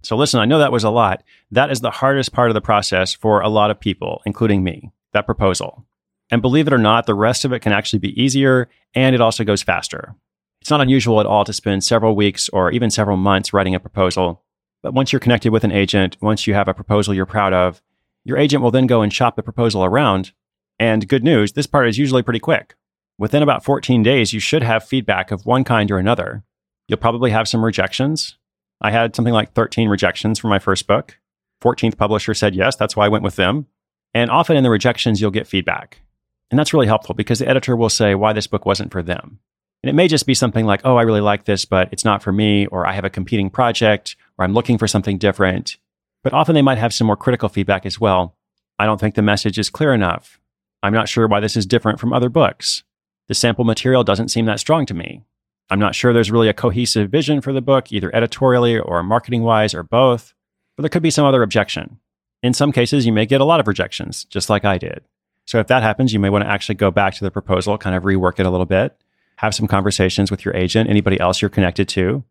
So, 0.02 0.16
listen, 0.16 0.40
I 0.40 0.46
know 0.46 0.60
that 0.60 0.72
was 0.72 0.84
a 0.84 0.90
lot. 0.90 1.24
That 1.52 1.72
is 1.72 1.82
the 1.82 1.92
hardest 1.92 2.34
part 2.34 2.50
of 2.50 2.54
the 2.54 2.62
process 2.62 3.14
for 3.14 3.42
a 3.42 3.50
lot 3.50 3.72
of 3.72 3.80
people, 3.80 4.22
including 4.26 4.64
me, 4.64 4.92
that 5.14 5.26
proposal. 5.26 5.86
And 6.32 6.42
believe 6.42 6.68
it 6.68 6.74
or 6.74 6.78
not, 6.78 7.06
the 7.06 7.14
rest 7.14 7.46
of 7.46 7.52
it 7.52 7.60
can 7.60 7.74
actually 7.74 8.00
be 8.00 8.22
easier 8.22 8.70
and 8.96 9.14
it 9.14 9.22
also 9.22 9.44
goes 9.44 9.62
faster. 9.62 10.16
It's 10.62 10.70
not 10.70 10.82
unusual 10.82 11.20
at 11.20 11.26
all 11.26 11.44
to 11.44 11.54
spend 11.54 11.84
several 11.84 12.16
weeks 12.16 12.48
or 12.50 12.72
even 12.72 12.90
several 12.90 13.18
months 13.18 13.52
writing 13.52 13.76
a 13.76 13.80
proposal. 13.80 14.44
But 14.82 14.94
once 14.94 15.12
you're 15.12 15.20
connected 15.20 15.52
with 15.52 15.64
an 15.64 15.72
agent, 15.72 16.18
once 16.22 16.48
you 16.48 16.54
have 16.54 16.68
a 16.68 16.74
proposal 16.74 17.14
you're 17.14 17.26
proud 17.26 17.54
of, 17.54 17.82
your 18.24 18.38
agent 18.38 18.64
will 18.64 18.72
then 18.72 18.88
go 18.88 19.02
and 19.02 19.12
shop 19.12 19.36
the 19.36 19.44
proposal 19.44 19.84
around. 19.84 20.32
And 20.80 21.08
good 21.08 21.24
news, 21.24 21.54
this 21.54 21.68
part 21.68 21.88
is 21.90 21.98
usually 21.98 22.24
pretty 22.24 22.40
quick. 22.40 22.76
Within 23.18 23.44
about 23.44 23.64
14 23.64 24.02
days, 24.02 24.34
you 24.34 24.40
should 24.40 24.64
have 24.64 24.88
feedback 24.88 25.32
of 25.32 25.46
one 25.46 25.64
kind 25.64 25.92
or 25.92 25.98
another. 25.98 26.44
You'll 26.88 26.98
probably 26.98 27.32
have 27.32 27.48
some 27.48 27.64
rejections. 27.64 28.38
I 28.82 28.92
had 28.92 29.16
something 29.16 29.34
like 29.34 29.54
13 29.54 29.88
rejections 29.88 30.40
for 30.40 30.48
my 30.48 30.60
first 30.60 30.88
book. 30.88 31.18
14th 31.62 31.98
publisher 31.98 32.34
said 32.34 32.56
yes, 32.56 32.76
that's 32.76 32.96
why 32.96 33.06
I 33.06 33.10
went 33.10 33.24
with 33.24 33.36
them. 33.36 33.68
And 34.14 34.32
often 34.32 34.58
in 34.58 34.64
the 34.64 34.70
rejections, 34.70 35.22
you'll 35.22 35.32
get 35.32 35.48
feedback. 35.48 36.02
And 36.50 36.60
that's 36.60 36.74
really 36.74 36.88
helpful 36.88 37.16
because 37.16 37.40
the 37.40 37.48
editor 37.48 37.76
will 37.76 37.90
say 37.90 38.16
why 38.16 38.34
this 38.34 38.48
book 38.48 38.66
wasn't 38.66 38.92
for 38.92 39.02
them. 39.02 39.40
And 39.84 39.90
it 39.90 39.94
may 39.94 40.08
just 40.08 40.26
be 40.26 40.34
something 40.34 40.66
like, 40.66 40.82
oh, 40.84 40.98
I 40.98 41.04
really 41.04 41.22
like 41.22 41.46
this, 41.46 41.66
but 41.66 41.90
it's 41.92 42.06
not 42.06 42.22
for 42.22 42.32
me, 42.32 42.68
or 42.68 42.86
I 42.86 42.94
have 42.94 43.06
a 43.06 43.10
competing 43.10 43.50
project, 43.50 44.16
or 44.38 44.46
I'm 44.46 44.54
looking 44.54 44.78
for 44.78 44.88
something 44.88 45.18
different. 45.18 45.78
But 46.24 46.34
often 46.34 46.54
they 46.54 46.62
might 46.62 46.78
have 46.78 46.94
some 46.94 47.08
more 47.08 47.16
critical 47.16 47.50
feedback 47.50 47.86
as 47.86 48.00
well. 48.00 48.36
I 48.78 48.86
don't 48.86 49.00
think 49.00 49.16
the 49.16 49.22
message 49.22 49.58
is 49.58 49.70
clear 49.70 49.94
enough. 49.94 50.40
I'm 50.84 50.94
not 50.94 51.10
sure 51.10 51.28
why 51.28 51.40
this 51.40 51.56
is 51.56 51.66
different 51.66 52.00
from 52.00 52.14
other 52.14 52.30
books. 52.30 52.84
The 53.28 53.36
sample 53.36 53.66
material 53.66 54.04
doesn't 54.04 54.30
seem 54.30 54.46
that 54.46 54.60
strong 54.60 54.86
to 54.88 54.94
me. 54.94 55.24
I'm 55.70 55.80
not 55.80 55.96
sure 55.96 56.12
there's 56.12 56.32
really 56.32 56.50
a 56.50 56.54
cohesive 56.54 57.10
vision 57.10 57.42
for 57.42 57.54
the 57.54 57.62
book, 57.62 57.92
either 57.92 58.14
editorially 58.14 58.78
or 58.78 59.04
marketing 59.04 59.44
wise 59.44 59.74
or 59.74 59.84
both. 59.84 60.34
But 60.76 60.84
there 60.84 60.90
could 60.90 61.04
be 61.04 61.12
some 61.12 61.26
other 61.26 61.44
objection. 61.44 62.00
In 62.44 62.54
some 62.54 62.72
cases, 62.72 63.06
you 63.06 63.14
may 63.14 63.26
get 63.26 63.42
a 63.42 63.46
lot 63.46 63.60
of 63.60 63.68
rejections, 63.68 64.26
just 64.26 64.50
like 64.50 64.66
I 64.66 64.78
did. 64.78 65.04
So 65.46 65.60
if 65.60 65.68
that 65.68 65.84
happens, 65.84 66.14
you 66.14 66.20
may 66.20 66.30
want 66.30 66.44
to 66.44 66.50
actually 66.50 66.76
go 66.76 66.92
back 66.92 67.14
to 67.16 67.24
the 67.24 67.32
proposal, 67.32 67.78
kind 67.78 67.96
of 67.96 68.04
rework 68.04 68.40
it 68.40 68.46
a 68.46 68.50
little 68.50 68.66
bit, 68.66 68.98
have 69.38 69.56
some 69.56 69.68
conversations 69.68 70.32
with 70.32 70.46
your 70.46 70.56
agent, 70.56 70.90
anybody 70.90 71.20
else 71.20 71.42
you're 71.42 71.50
connected 71.50 71.88
to. 71.90 72.24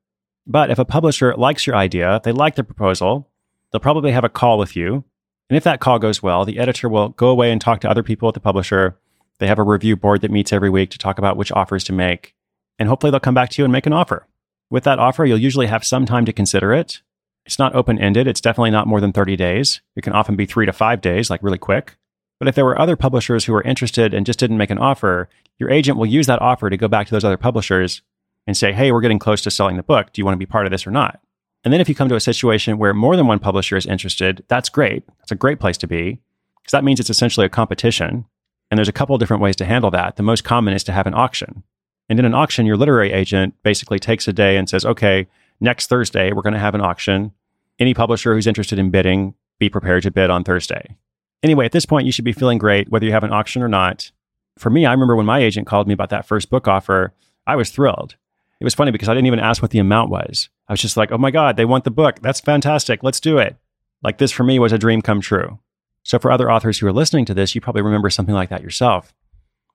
But 0.46 0.70
if 0.70 0.78
a 0.78 0.84
publisher 0.84 1.34
likes 1.36 1.66
your 1.66 1.76
idea, 1.76 2.20
they 2.24 2.32
like 2.32 2.56
the 2.56 2.64
proposal, 2.64 3.30
they'll 3.70 3.80
probably 3.80 4.12
have 4.12 4.24
a 4.24 4.28
call 4.28 4.58
with 4.58 4.74
you. 4.76 5.04
And 5.48 5.56
if 5.56 5.64
that 5.64 5.80
call 5.80 5.98
goes 5.98 6.22
well, 6.22 6.44
the 6.44 6.58
editor 6.58 6.88
will 6.88 7.10
go 7.10 7.28
away 7.28 7.50
and 7.50 7.60
talk 7.60 7.80
to 7.80 7.90
other 7.90 8.02
people 8.02 8.28
at 8.28 8.34
the 8.34 8.40
publisher. 8.40 8.98
They 9.38 9.48
have 9.48 9.58
a 9.58 9.64
review 9.64 9.96
board 9.96 10.20
that 10.20 10.30
meets 10.30 10.52
every 10.52 10.70
week 10.70 10.90
to 10.90 10.98
talk 10.98 11.18
about 11.18 11.36
which 11.36 11.52
offers 11.52 11.84
to 11.84 11.92
make. 11.92 12.34
And 12.80 12.88
hopefully 12.88 13.12
they'll 13.12 13.20
come 13.20 13.34
back 13.34 13.50
to 13.50 13.62
you 13.62 13.64
and 13.64 13.72
make 13.72 13.86
an 13.86 13.92
offer. 13.92 14.26
With 14.70 14.84
that 14.84 14.98
offer, 14.98 15.24
you'll 15.24 15.38
usually 15.38 15.66
have 15.68 15.84
some 15.84 16.06
time 16.06 16.24
to 16.24 16.32
consider 16.32 16.72
it. 16.72 17.02
It's 17.44 17.58
not 17.58 17.74
open 17.74 17.98
ended. 17.98 18.26
It's 18.26 18.40
definitely 18.40 18.70
not 18.70 18.86
more 18.86 19.00
than 19.00 19.12
30 19.12 19.36
days. 19.36 19.80
It 19.94 20.02
can 20.02 20.14
often 20.14 20.34
be 20.34 20.46
three 20.46 20.66
to 20.66 20.72
five 20.72 21.00
days, 21.00 21.28
like 21.30 21.42
really 21.42 21.58
quick. 21.58 21.96
But 22.38 22.48
if 22.48 22.54
there 22.54 22.64
were 22.64 22.80
other 22.80 22.96
publishers 22.96 23.44
who 23.44 23.52
were 23.52 23.62
interested 23.62 24.14
and 24.14 24.24
just 24.24 24.38
didn't 24.38 24.56
make 24.56 24.70
an 24.70 24.78
offer, 24.78 25.28
your 25.58 25.70
agent 25.70 25.98
will 25.98 26.06
use 26.06 26.26
that 26.26 26.40
offer 26.40 26.70
to 26.70 26.76
go 26.76 26.88
back 26.88 27.06
to 27.06 27.12
those 27.12 27.24
other 27.24 27.36
publishers 27.36 28.00
and 28.46 28.56
say, 28.56 28.72
hey, 28.72 28.90
we're 28.90 29.02
getting 29.02 29.18
close 29.18 29.42
to 29.42 29.50
selling 29.50 29.76
the 29.76 29.82
book. 29.82 30.12
Do 30.12 30.20
you 30.20 30.24
want 30.24 30.34
to 30.34 30.38
be 30.38 30.46
part 30.46 30.64
of 30.64 30.72
this 30.72 30.86
or 30.86 30.90
not? 30.90 31.20
And 31.62 31.74
then 31.74 31.82
if 31.82 31.88
you 31.88 31.94
come 31.94 32.08
to 32.08 32.16
a 32.16 32.20
situation 32.20 32.78
where 32.78 32.94
more 32.94 33.16
than 33.16 33.26
one 33.26 33.38
publisher 33.38 33.76
is 33.76 33.84
interested, 33.84 34.42
that's 34.48 34.70
great. 34.70 35.06
That's 35.18 35.32
a 35.32 35.36
great 35.36 35.60
place 35.60 35.76
to 35.78 35.86
be 35.86 36.20
because 36.62 36.72
that 36.72 36.84
means 36.84 36.98
it's 36.98 37.10
essentially 37.10 37.44
a 37.44 37.50
competition. 37.50 38.24
And 38.70 38.78
there's 38.78 38.88
a 38.88 38.92
couple 38.92 39.18
different 39.18 39.42
ways 39.42 39.56
to 39.56 39.66
handle 39.66 39.90
that. 39.90 40.16
The 40.16 40.22
most 40.22 40.44
common 40.44 40.72
is 40.72 40.84
to 40.84 40.92
have 40.92 41.06
an 41.06 41.14
auction. 41.14 41.64
And 42.10 42.18
in 42.18 42.24
an 42.24 42.34
auction, 42.34 42.66
your 42.66 42.76
literary 42.76 43.12
agent 43.12 43.54
basically 43.62 44.00
takes 44.00 44.26
a 44.26 44.32
day 44.32 44.56
and 44.56 44.68
says, 44.68 44.84
okay, 44.84 45.28
next 45.60 45.86
Thursday, 45.86 46.32
we're 46.32 46.42
going 46.42 46.54
to 46.54 46.58
have 46.58 46.74
an 46.74 46.80
auction. 46.80 47.30
Any 47.78 47.94
publisher 47.94 48.34
who's 48.34 48.48
interested 48.48 48.80
in 48.80 48.90
bidding, 48.90 49.34
be 49.60 49.70
prepared 49.70 50.02
to 50.02 50.10
bid 50.10 50.28
on 50.28 50.42
Thursday. 50.42 50.96
Anyway, 51.44 51.64
at 51.64 51.72
this 51.72 51.86
point, 51.86 52.06
you 52.06 52.12
should 52.12 52.24
be 52.24 52.32
feeling 52.32 52.58
great, 52.58 52.90
whether 52.90 53.06
you 53.06 53.12
have 53.12 53.22
an 53.22 53.32
auction 53.32 53.62
or 53.62 53.68
not. 53.68 54.10
For 54.58 54.70
me, 54.70 54.84
I 54.86 54.92
remember 54.92 55.14
when 55.14 55.24
my 55.24 55.38
agent 55.38 55.68
called 55.68 55.86
me 55.86 55.94
about 55.94 56.10
that 56.10 56.26
first 56.26 56.50
book 56.50 56.66
offer, 56.66 57.14
I 57.46 57.54
was 57.54 57.70
thrilled. 57.70 58.16
It 58.58 58.64
was 58.64 58.74
funny 58.74 58.90
because 58.90 59.08
I 59.08 59.14
didn't 59.14 59.28
even 59.28 59.38
ask 59.38 59.62
what 59.62 59.70
the 59.70 59.78
amount 59.78 60.10
was. 60.10 60.50
I 60.66 60.72
was 60.72 60.80
just 60.80 60.96
like, 60.96 61.12
oh 61.12 61.18
my 61.18 61.30
God, 61.30 61.56
they 61.56 61.64
want 61.64 61.84
the 61.84 61.92
book. 61.92 62.20
That's 62.20 62.40
fantastic. 62.40 63.04
Let's 63.04 63.20
do 63.20 63.38
it. 63.38 63.56
Like 64.02 64.18
this 64.18 64.32
for 64.32 64.42
me 64.42 64.58
was 64.58 64.72
a 64.72 64.78
dream 64.78 65.00
come 65.00 65.20
true. 65.20 65.60
So 66.02 66.18
for 66.18 66.32
other 66.32 66.50
authors 66.50 66.80
who 66.80 66.88
are 66.88 66.92
listening 66.92 67.24
to 67.26 67.34
this, 67.34 67.54
you 67.54 67.60
probably 67.60 67.82
remember 67.82 68.10
something 68.10 68.34
like 68.34 68.50
that 68.50 68.62
yourself. 68.62 69.14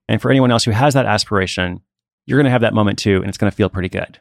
And 0.09 0.21
for 0.21 0.29
anyone 0.29 0.51
else 0.51 0.65
who 0.65 0.71
has 0.71 0.93
that 0.93 1.05
aspiration, 1.05 1.81
you're 2.25 2.37
going 2.37 2.45
to 2.45 2.51
have 2.51 2.61
that 2.61 2.73
moment 2.73 2.97
too, 2.97 3.17
and 3.17 3.27
it's 3.27 3.37
going 3.37 3.51
to 3.51 3.55
feel 3.55 3.69
pretty 3.69 3.89
good. 3.89 4.19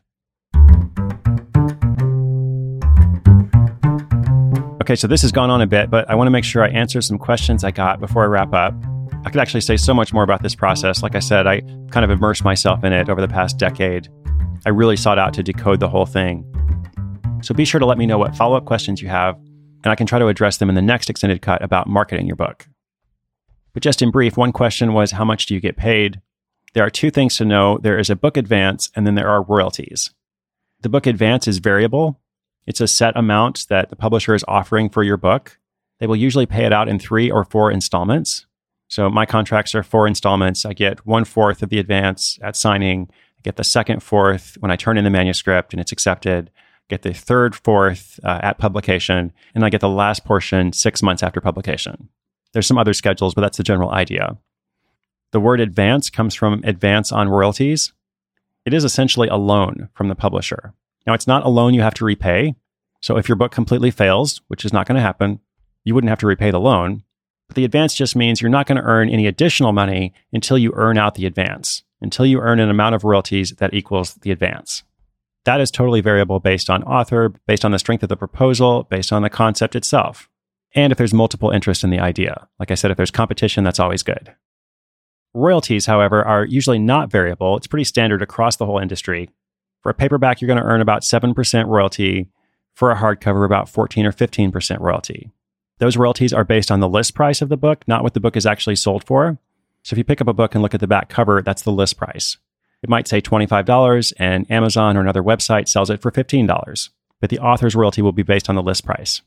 Okay, 4.83 4.97
so 4.97 5.07
this 5.07 5.23
has 5.23 5.33
gone 5.33 5.49
on 5.49 5.62
a 5.62 5.67
bit, 5.67 5.90
but 5.90 6.09
I 6.11 6.14
want 6.14 6.27
to 6.27 6.31
make 6.31 6.45
sure 6.45 6.62
I 6.62 6.69
answer 6.69 7.01
some 7.01 7.17
questions 7.17 7.64
I 7.64 7.71
got 7.71 8.01
before 8.01 8.23
I 8.25 8.27
wrap 8.27 8.53
up. 8.53 8.75
I 9.25 9.31
could 9.31 9.40
actually 9.40 9.62
say 9.62 9.79
so 9.79 9.95
much 9.95 10.12
more 10.12 10.23
about 10.23 10.43
this 10.43 10.55
process. 10.55 11.03
Like 11.03 11.14
I 11.14 11.21
said, 11.21 11.47
I 11.47 11.62
kind 11.90 12.05
of 12.05 12.11
immersed 12.11 12.45
myself 12.45 12.85
in 12.85 12.93
it 12.93 13.09
over 13.09 13.23
the 13.23 13.29
past 13.29 13.57
decade. 13.57 14.09
I 14.67 14.69
really 14.69 14.97
sought 14.97 15.19
out 15.19 15.33
to 15.35 15.43
decode 15.43 15.81
the 15.81 15.88
whole 15.88 16.05
thing. 16.05 16.45
So 17.43 17.55
be 17.55 17.64
sure 17.64 17.81
to 17.81 17.87
let 17.87 17.97
me 17.97 18.05
know 18.05 18.19
what 18.19 18.37
follow 18.37 18.57
up 18.57 18.67
questions 18.67 19.01
you 19.01 19.09
have, 19.09 19.37
and 19.37 19.87
I 19.87 19.95
can 19.95 20.07
try 20.07 20.19
to 20.19 20.27
address 20.27 20.59
them 20.59 20.69
in 20.69 20.75
the 20.75 20.83
next 20.83 21.09
extended 21.09 21.40
cut 21.40 21.62
about 21.62 21.87
marketing 21.87 22.27
your 22.27 22.37
book. 22.37 22.67
But 23.73 23.83
just 23.83 24.03
in 24.03 24.11
brief, 24.11 24.37
one 24.37 24.53
question 24.53 24.93
was 24.93 25.12
how 25.12 25.25
much 25.25 25.47
do 25.47 25.55
you 25.55 25.61
get 25.61 25.79
paid? 25.79 26.21
There 26.74 26.84
are 26.84 26.90
two 26.90 27.10
things 27.10 27.37
to 27.37 27.44
know 27.44 27.78
there 27.78 27.98
is 27.98 28.10
a 28.10 28.16
book 28.16 28.37
advance, 28.37 28.90
and 28.94 29.06
then 29.06 29.14
there 29.14 29.28
are 29.28 29.42
royalties. 29.42 30.10
The 30.82 30.88
book 30.88 31.06
advance 31.06 31.48
is 31.48 31.58
variable, 31.58 32.20
it's 32.66 32.80
a 32.80 32.88
set 32.88 33.16
amount 33.16 33.66
that 33.68 33.90
the 33.90 33.96
publisher 33.96 34.34
is 34.34 34.44
offering 34.48 34.88
for 34.88 35.02
your 35.02 35.16
book. 35.16 35.58
They 36.00 36.06
will 36.06 36.16
usually 36.16 36.46
pay 36.46 36.64
it 36.64 36.72
out 36.72 36.88
in 36.88 36.98
three 36.98 37.30
or 37.30 37.44
four 37.44 37.70
installments. 37.70 38.46
So 38.88 39.10
my 39.10 39.26
contracts 39.26 39.74
are 39.74 39.82
four 39.82 40.06
installments. 40.06 40.64
I 40.64 40.72
get 40.72 41.06
one 41.06 41.24
fourth 41.24 41.62
of 41.62 41.68
the 41.68 41.78
advance 41.78 42.38
at 42.42 42.56
signing. 42.56 43.08
I 43.10 43.40
get 43.42 43.56
the 43.56 43.64
second 43.64 44.02
fourth 44.02 44.56
when 44.60 44.70
I 44.70 44.76
turn 44.76 44.98
in 44.98 45.04
the 45.04 45.10
manuscript 45.10 45.72
and 45.72 45.80
it's 45.80 45.92
accepted. 45.92 46.50
Get 46.88 47.02
the 47.02 47.14
third 47.14 47.54
fourth 47.54 48.20
uh, 48.24 48.40
at 48.42 48.58
publication, 48.58 49.32
and 49.54 49.64
I 49.64 49.70
get 49.70 49.80
the 49.80 49.88
last 49.88 50.24
portion 50.26 50.72
six 50.72 51.02
months 51.02 51.22
after 51.22 51.40
publication. 51.40 52.10
There's 52.52 52.66
some 52.66 52.76
other 52.76 52.92
schedules, 52.92 53.34
but 53.34 53.40
that's 53.40 53.56
the 53.56 53.62
general 53.62 53.90
idea. 53.90 54.37
The 55.35 55.40
word 55.40 55.59
advance 55.59 56.11
comes 56.11 56.37
from 56.37 56.62
advance 56.62 57.11
on 57.11 57.29
royalties. 57.29 57.92
It 58.64 58.73
is 58.73 58.85
essentially 58.85 59.27
a 59.27 59.35
loan 59.35 59.88
from 59.92 60.07
the 60.07 60.14
publisher. 60.14 60.75
Now, 61.09 61.14
it's 61.14 61.27
not 61.27 61.44
a 61.44 61.49
loan 61.49 61.75
you 61.75 61.83
have 61.83 61.94
to 61.94 62.05
repay. 62.05 62.55
So 63.01 63.16
if 63.16 63.29
your 63.29 63.35
book 63.35 63.51
completely 63.51 63.90
fails, 63.90 64.42
which 64.47 64.64
is 64.64 64.73
not 64.73 64.87
going 64.87 64.94
to 64.94 65.03
happen, 65.03 65.40
you 65.83 65.92
wouldn't 65.92 66.11
have 66.11 66.20
to 66.20 66.29
repay 66.29 66.53
the 66.53 66.61
loan. 66.61 67.03
But 67.49 67.57
the 67.57 67.64
advance 67.64 67.94
just 67.94 68.14
means 68.14 68.40
you're 68.40 68.49
not 68.49 68.68
going 68.68 68.77
to 68.77 68.85
earn 68.85 69.09
any 69.09 69.27
additional 69.27 69.73
money 69.73 70.14
until 70.33 70.57
you 70.57 70.70
earn 70.77 70.99
out 70.99 71.16
the 71.16 71.27
advance, 71.27 71.83
until 72.01 72.27
you 72.27 72.38
earn 72.38 72.61
an 72.61 72.70
amount 72.70 72.94
of 72.94 73.03
royalties 73.03 73.55
that 73.57 73.75
equals 73.75 74.14
the 74.14 74.31
advance. 74.31 74.85
That 75.47 75.61
is 75.61 75.73
totally 75.73 76.01
variable 76.01 76.38
based 76.38 76.70
on 76.70 76.85
author, 76.85 77.35
based 77.49 77.64
on 77.64 77.73
the 77.73 77.81
strength 77.81 78.05
of 78.05 78.09
the 78.09 78.16
proposal, 78.16 78.85
based 78.85 79.12
on 79.12 79.23
the 79.23 79.31
concept 79.31 79.75
itself. 79.75 80.29
And 80.77 80.92
if 80.92 80.97
there's 80.97 81.12
multiple 81.12 81.51
interest 81.51 81.83
in 81.83 81.90
the 81.90 81.99
idea. 81.99 82.47
Like 82.61 82.70
I 82.70 82.77
said, 82.77 82.92
if 82.92 82.97
there's 82.97 83.11
competition, 83.11 83.64
that's 83.64 83.81
always 83.81 84.05
good. 84.05 84.33
Royalties, 85.35 85.87
however, 85.87 86.25
are 86.25 86.44
usually 86.44 86.79
not 86.79 87.11
variable. 87.11 87.57
It's 87.57 87.66
pretty 87.66 87.85
standard 87.85 88.23
across 88.23 88.57
the 88.57 88.66
whole 88.66 88.79
industry. 88.79 89.31
For 89.83 89.90
a 89.90 89.94
paperback, 89.94 90.40
you're 90.40 90.47
going 90.47 90.62
to 90.62 90.64
earn 90.64 90.81
about 90.81 91.03
7% 91.03 91.66
royalty. 91.66 92.29
For 92.73 92.90
a 92.90 92.97
hardcover, 92.97 93.44
about 93.44 93.68
14 93.68 94.07
or 94.07 94.12
15% 94.12 94.81
royalty. 94.81 95.31
Those 95.79 95.97
royalties 95.97 96.33
are 96.33 96.44
based 96.44 96.70
on 96.70 96.81
the 96.81 96.88
list 96.88 97.14
price 97.14 97.42
of 97.42 97.49
the 97.49 97.57
book, 97.57 97.87
not 97.87 98.03
what 98.03 98.14
the 98.14 98.20
book 98.20 98.37
is 98.37 98.47
actually 98.47 98.77
sold 98.77 99.05
for. 99.05 99.38
So 99.83 99.94
if 99.94 99.99
you 99.99 100.05
pick 100.05 100.20
up 100.20 100.29
a 100.29 100.33
book 100.33 100.55
and 100.55 100.62
look 100.62 100.75
at 100.75 100.81
the 100.81 100.87
back 100.87 101.09
cover, 101.09 101.42
that's 101.42 101.62
the 101.62 101.73
list 101.73 101.99
price. 101.99 102.37
It 102.83 102.88
might 102.88 103.09
say 103.09 103.20
$25 103.20 104.12
and 104.18 104.51
Amazon 104.51 104.97
or 104.97 105.01
another 105.01 105.23
website 105.23 105.68
sells 105.68 105.90
it 105.90 106.01
for 106.01 106.11
$15, 106.11 106.90
but 107.20 107.31
the 107.31 107.38
author's 107.38 107.75
royalty 107.75 108.03
will 108.03 108.12
be 108.12 108.23
based 108.23 108.49
on 108.49 108.55
the 108.55 108.62
list 108.62 108.85
price. 108.85 109.23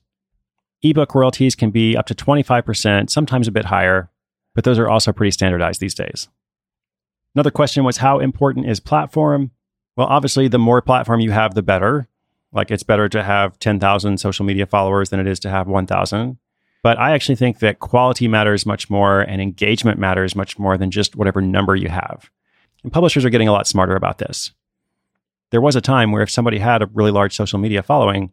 Ebook 0.83 1.15
royalties 1.15 1.55
can 1.55 1.71
be 1.71 1.97
up 1.97 2.05
to 2.07 2.15
25%, 2.15 3.09
sometimes 3.09 3.47
a 3.47 3.51
bit 3.51 3.65
higher, 3.65 4.09
but 4.57 4.63
those 4.63 4.79
are 4.79 4.89
also 4.89 5.13
pretty 5.13 5.29
standardized 5.29 5.79
these 5.79 5.93
days. 5.93 6.29
Another 7.35 7.51
question 7.51 7.83
was 7.83 7.97
how 7.97 8.17
important 8.17 8.65
is 8.65 8.79
platform? 8.79 9.51
Well, 9.95 10.07
obviously, 10.07 10.47
the 10.47 10.57
more 10.57 10.81
platform 10.81 11.19
you 11.19 11.29
have, 11.29 11.53
the 11.53 11.61
better. 11.61 12.07
Like 12.51 12.71
it's 12.71 12.81
better 12.81 13.07
to 13.07 13.21
have 13.21 13.59
10,000 13.59 14.17
social 14.17 14.45
media 14.45 14.65
followers 14.65 15.11
than 15.11 15.19
it 15.19 15.27
is 15.27 15.39
to 15.41 15.51
have 15.51 15.67
1,000. 15.67 16.39
But 16.81 16.97
I 16.97 17.11
actually 17.11 17.35
think 17.35 17.59
that 17.59 17.77
quality 17.77 18.27
matters 18.27 18.65
much 18.65 18.89
more 18.89 19.21
and 19.21 19.39
engagement 19.39 19.99
matters 19.99 20.35
much 20.35 20.57
more 20.57 20.75
than 20.75 20.89
just 20.89 21.15
whatever 21.15 21.39
number 21.39 21.75
you 21.75 21.89
have. 21.89 22.31
And 22.81 22.91
publishers 22.91 23.25
are 23.25 23.29
getting 23.29 23.47
a 23.47 23.51
lot 23.51 23.67
smarter 23.67 23.95
about 23.95 24.17
this. 24.17 24.53
There 25.51 25.61
was 25.61 25.75
a 25.75 25.81
time 25.81 26.11
where 26.11 26.23
if 26.23 26.31
somebody 26.31 26.57
had 26.57 26.81
a 26.81 26.89
really 26.95 27.11
large 27.11 27.35
social 27.35 27.59
media 27.59 27.83
following, 27.83 28.31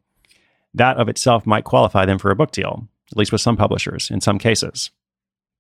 that 0.73 0.97
of 0.97 1.11
itself 1.11 1.45
might 1.45 1.65
qualify 1.65 2.07
them 2.07 2.19
for 2.19 2.31
a 2.31 2.37
book 2.37 2.51
deal, 2.51 2.89
at 3.13 3.19
least 3.19 3.31
with 3.31 3.43
some 3.43 3.59
publishers 3.59 4.11
in 4.11 4.23
some 4.23 4.39
cases. 4.39 4.91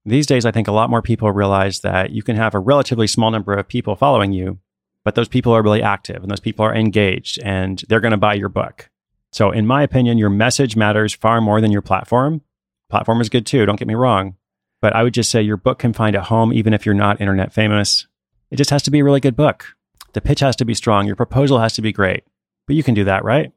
These 0.06 0.26
days, 0.26 0.44
I 0.44 0.50
think 0.50 0.68
a 0.68 0.72
lot 0.72 0.90
more 0.90 1.02
people 1.02 1.30
realize 1.32 1.80
that 1.80 2.10
you 2.10 2.22
can 2.22 2.36
have 2.36 2.54
a 2.54 2.58
relatively 2.58 3.06
small 3.06 3.30
number 3.30 3.54
of 3.54 3.68
people 3.68 3.96
following 3.96 4.32
you 4.32 4.58
but 5.04 5.14
those 5.14 5.28
people 5.28 5.52
are 5.52 5.62
really 5.62 5.82
active 5.82 6.22
and 6.22 6.30
those 6.30 6.40
people 6.40 6.64
are 6.64 6.74
engaged 6.74 7.38
and 7.44 7.84
they're 7.88 8.00
going 8.00 8.12
to 8.12 8.16
buy 8.16 8.34
your 8.34 8.48
book. 8.48 8.90
So, 9.32 9.50
in 9.50 9.66
my 9.66 9.82
opinion, 9.82 10.18
your 10.18 10.30
message 10.30 10.76
matters 10.76 11.14
far 11.14 11.40
more 11.40 11.60
than 11.60 11.70
your 11.70 11.82
platform. 11.82 12.40
Platform 12.88 13.20
is 13.20 13.28
good 13.28 13.46
too, 13.46 13.66
don't 13.66 13.78
get 13.78 13.88
me 13.88 13.94
wrong. 13.94 14.36
But 14.80 14.94
I 14.94 15.02
would 15.02 15.14
just 15.14 15.30
say 15.30 15.42
your 15.42 15.56
book 15.56 15.78
can 15.78 15.92
find 15.92 16.16
a 16.16 16.22
home 16.22 16.52
even 16.52 16.74
if 16.74 16.84
you're 16.84 16.94
not 16.94 17.20
internet 17.20 17.52
famous. 17.52 18.06
It 18.50 18.56
just 18.56 18.70
has 18.70 18.82
to 18.84 18.90
be 18.90 19.00
a 19.00 19.04
really 19.04 19.20
good 19.20 19.36
book. 19.36 19.74
The 20.12 20.20
pitch 20.20 20.40
has 20.40 20.56
to 20.56 20.64
be 20.64 20.74
strong, 20.74 21.06
your 21.06 21.16
proposal 21.16 21.58
has 21.58 21.74
to 21.74 21.82
be 21.82 21.92
great. 21.92 22.24
But 22.66 22.76
you 22.76 22.82
can 22.82 22.94
do 22.94 23.04
that, 23.04 23.24
right? 23.24 23.52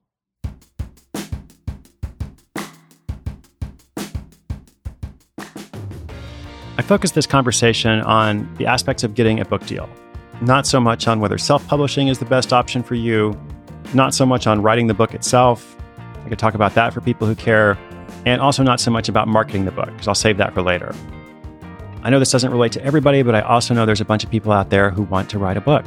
Focused 6.87 7.13
this 7.13 7.27
conversation 7.27 8.01
on 8.01 8.51
the 8.55 8.65
aspects 8.65 9.03
of 9.03 9.13
getting 9.13 9.39
a 9.39 9.45
book 9.45 9.65
deal 9.65 9.89
not 10.41 10.67
so 10.67 10.79
much 10.79 11.07
on 11.07 11.19
whether 11.19 11.37
self 11.37 11.67
publishing 11.67 12.07
is 12.07 12.19
the 12.19 12.25
best 12.25 12.53
option 12.53 12.83
for 12.83 12.95
you, 12.95 13.39
not 13.93 14.13
so 14.13 14.25
much 14.25 14.47
on 14.47 14.61
writing 14.61 14.87
the 14.87 14.93
book 14.93 15.13
itself. 15.13 15.75
I 16.25 16.29
could 16.29 16.39
talk 16.39 16.53
about 16.53 16.75
that 16.75 16.93
for 16.93 17.01
people 17.01 17.27
who 17.27 17.35
care, 17.35 17.77
and 18.25 18.41
also 18.41 18.63
not 18.63 18.79
so 18.79 18.91
much 18.91 19.09
about 19.09 19.27
marketing 19.27 19.65
the 19.65 19.71
book, 19.71 19.87
because 19.87 20.07
I'll 20.07 20.15
save 20.15 20.37
that 20.37 20.53
for 20.53 20.61
later. 20.61 20.93
I 22.03 22.09
know 22.09 22.19
this 22.19 22.31
doesn't 22.31 22.51
relate 22.51 22.71
to 22.73 22.83
everybody, 22.83 23.23
but 23.23 23.35
I 23.35 23.41
also 23.41 23.73
know 23.73 23.85
there's 23.85 24.01
a 24.01 24.05
bunch 24.05 24.23
of 24.23 24.29
people 24.29 24.51
out 24.51 24.69
there 24.69 24.89
who 24.89 25.03
want 25.03 25.29
to 25.31 25.39
write 25.39 25.57
a 25.57 25.61
book. 25.61 25.85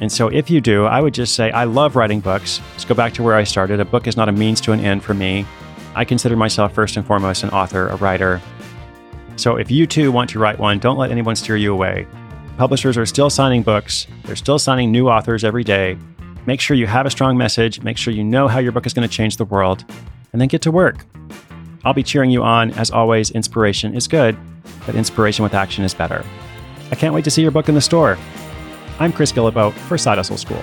And 0.00 0.10
so 0.10 0.28
if 0.28 0.50
you 0.50 0.60
do, 0.60 0.86
I 0.86 1.00
would 1.00 1.14
just 1.14 1.36
say, 1.36 1.52
I 1.52 1.64
love 1.64 1.94
writing 1.94 2.20
books. 2.20 2.60
Let's 2.72 2.84
go 2.84 2.94
back 2.94 3.14
to 3.14 3.22
where 3.22 3.36
I 3.36 3.44
started. 3.44 3.78
A 3.78 3.84
book 3.84 4.06
is 4.06 4.16
not 4.16 4.28
a 4.28 4.32
means 4.32 4.60
to 4.62 4.72
an 4.72 4.80
end 4.80 5.04
for 5.04 5.14
me. 5.14 5.46
I 5.94 6.04
consider 6.04 6.36
myself 6.36 6.74
first 6.74 6.96
and 6.96 7.06
foremost 7.06 7.44
an 7.44 7.50
author, 7.50 7.86
a 7.88 7.96
writer. 7.96 8.42
So 9.36 9.56
if 9.56 9.70
you 9.70 9.86
too 9.86 10.12
want 10.12 10.30
to 10.30 10.38
write 10.38 10.58
one, 10.58 10.78
don't 10.78 10.96
let 10.96 11.10
anyone 11.10 11.36
steer 11.36 11.56
you 11.56 11.72
away. 11.72 12.06
Publishers 12.56 12.96
are 12.96 13.06
still 13.06 13.30
signing 13.30 13.62
books, 13.62 14.06
they're 14.24 14.36
still 14.36 14.58
signing 14.58 14.92
new 14.92 15.08
authors 15.08 15.44
every 15.44 15.64
day. 15.64 15.98
Make 16.46 16.60
sure 16.60 16.76
you 16.76 16.86
have 16.86 17.06
a 17.06 17.10
strong 17.10 17.36
message, 17.36 17.82
make 17.82 17.96
sure 17.96 18.12
you 18.12 18.22
know 18.22 18.46
how 18.48 18.58
your 18.58 18.70
book 18.70 18.86
is 18.86 18.94
going 18.94 19.08
to 19.08 19.12
change 19.12 19.38
the 19.38 19.44
world, 19.44 19.84
and 20.32 20.40
then 20.40 20.48
get 20.48 20.62
to 20.62 20.70
work. 20.70 21.04
I'll 21.84 21.94
be 21.94 22.02
cheering 22.02 22.30
you 22.30 22.42
on. 22.42 22.70
As 22.72 22.90
always, 22.90 23.30
inspiration 23.30 23.94
is 23.94 24.06
good, 24.06 24.36
but 24.86 24.94
inspiration 24.94 25.42
with 25.42 25.54
action 25.54 25.84
is 25.84 25.94
better. 25.94 26.24
I 26.90 26.94
can't 26.94 27.14
wait 27.14 27.24
to 27.24 27.30
see 27.30 27.42
your 27.42 27.50
book 27.50 27.68
in 27.68 27.74
the 27.74 27.80
store. 27.80 28.16
I'm 29.00 29.12
Chris 29.12 29.32
Guillebeau 29.32 29.72
for 29.72 29.98
Side 29.98 30.18
Hustle 30.18 30.36
School. 30.36 30.62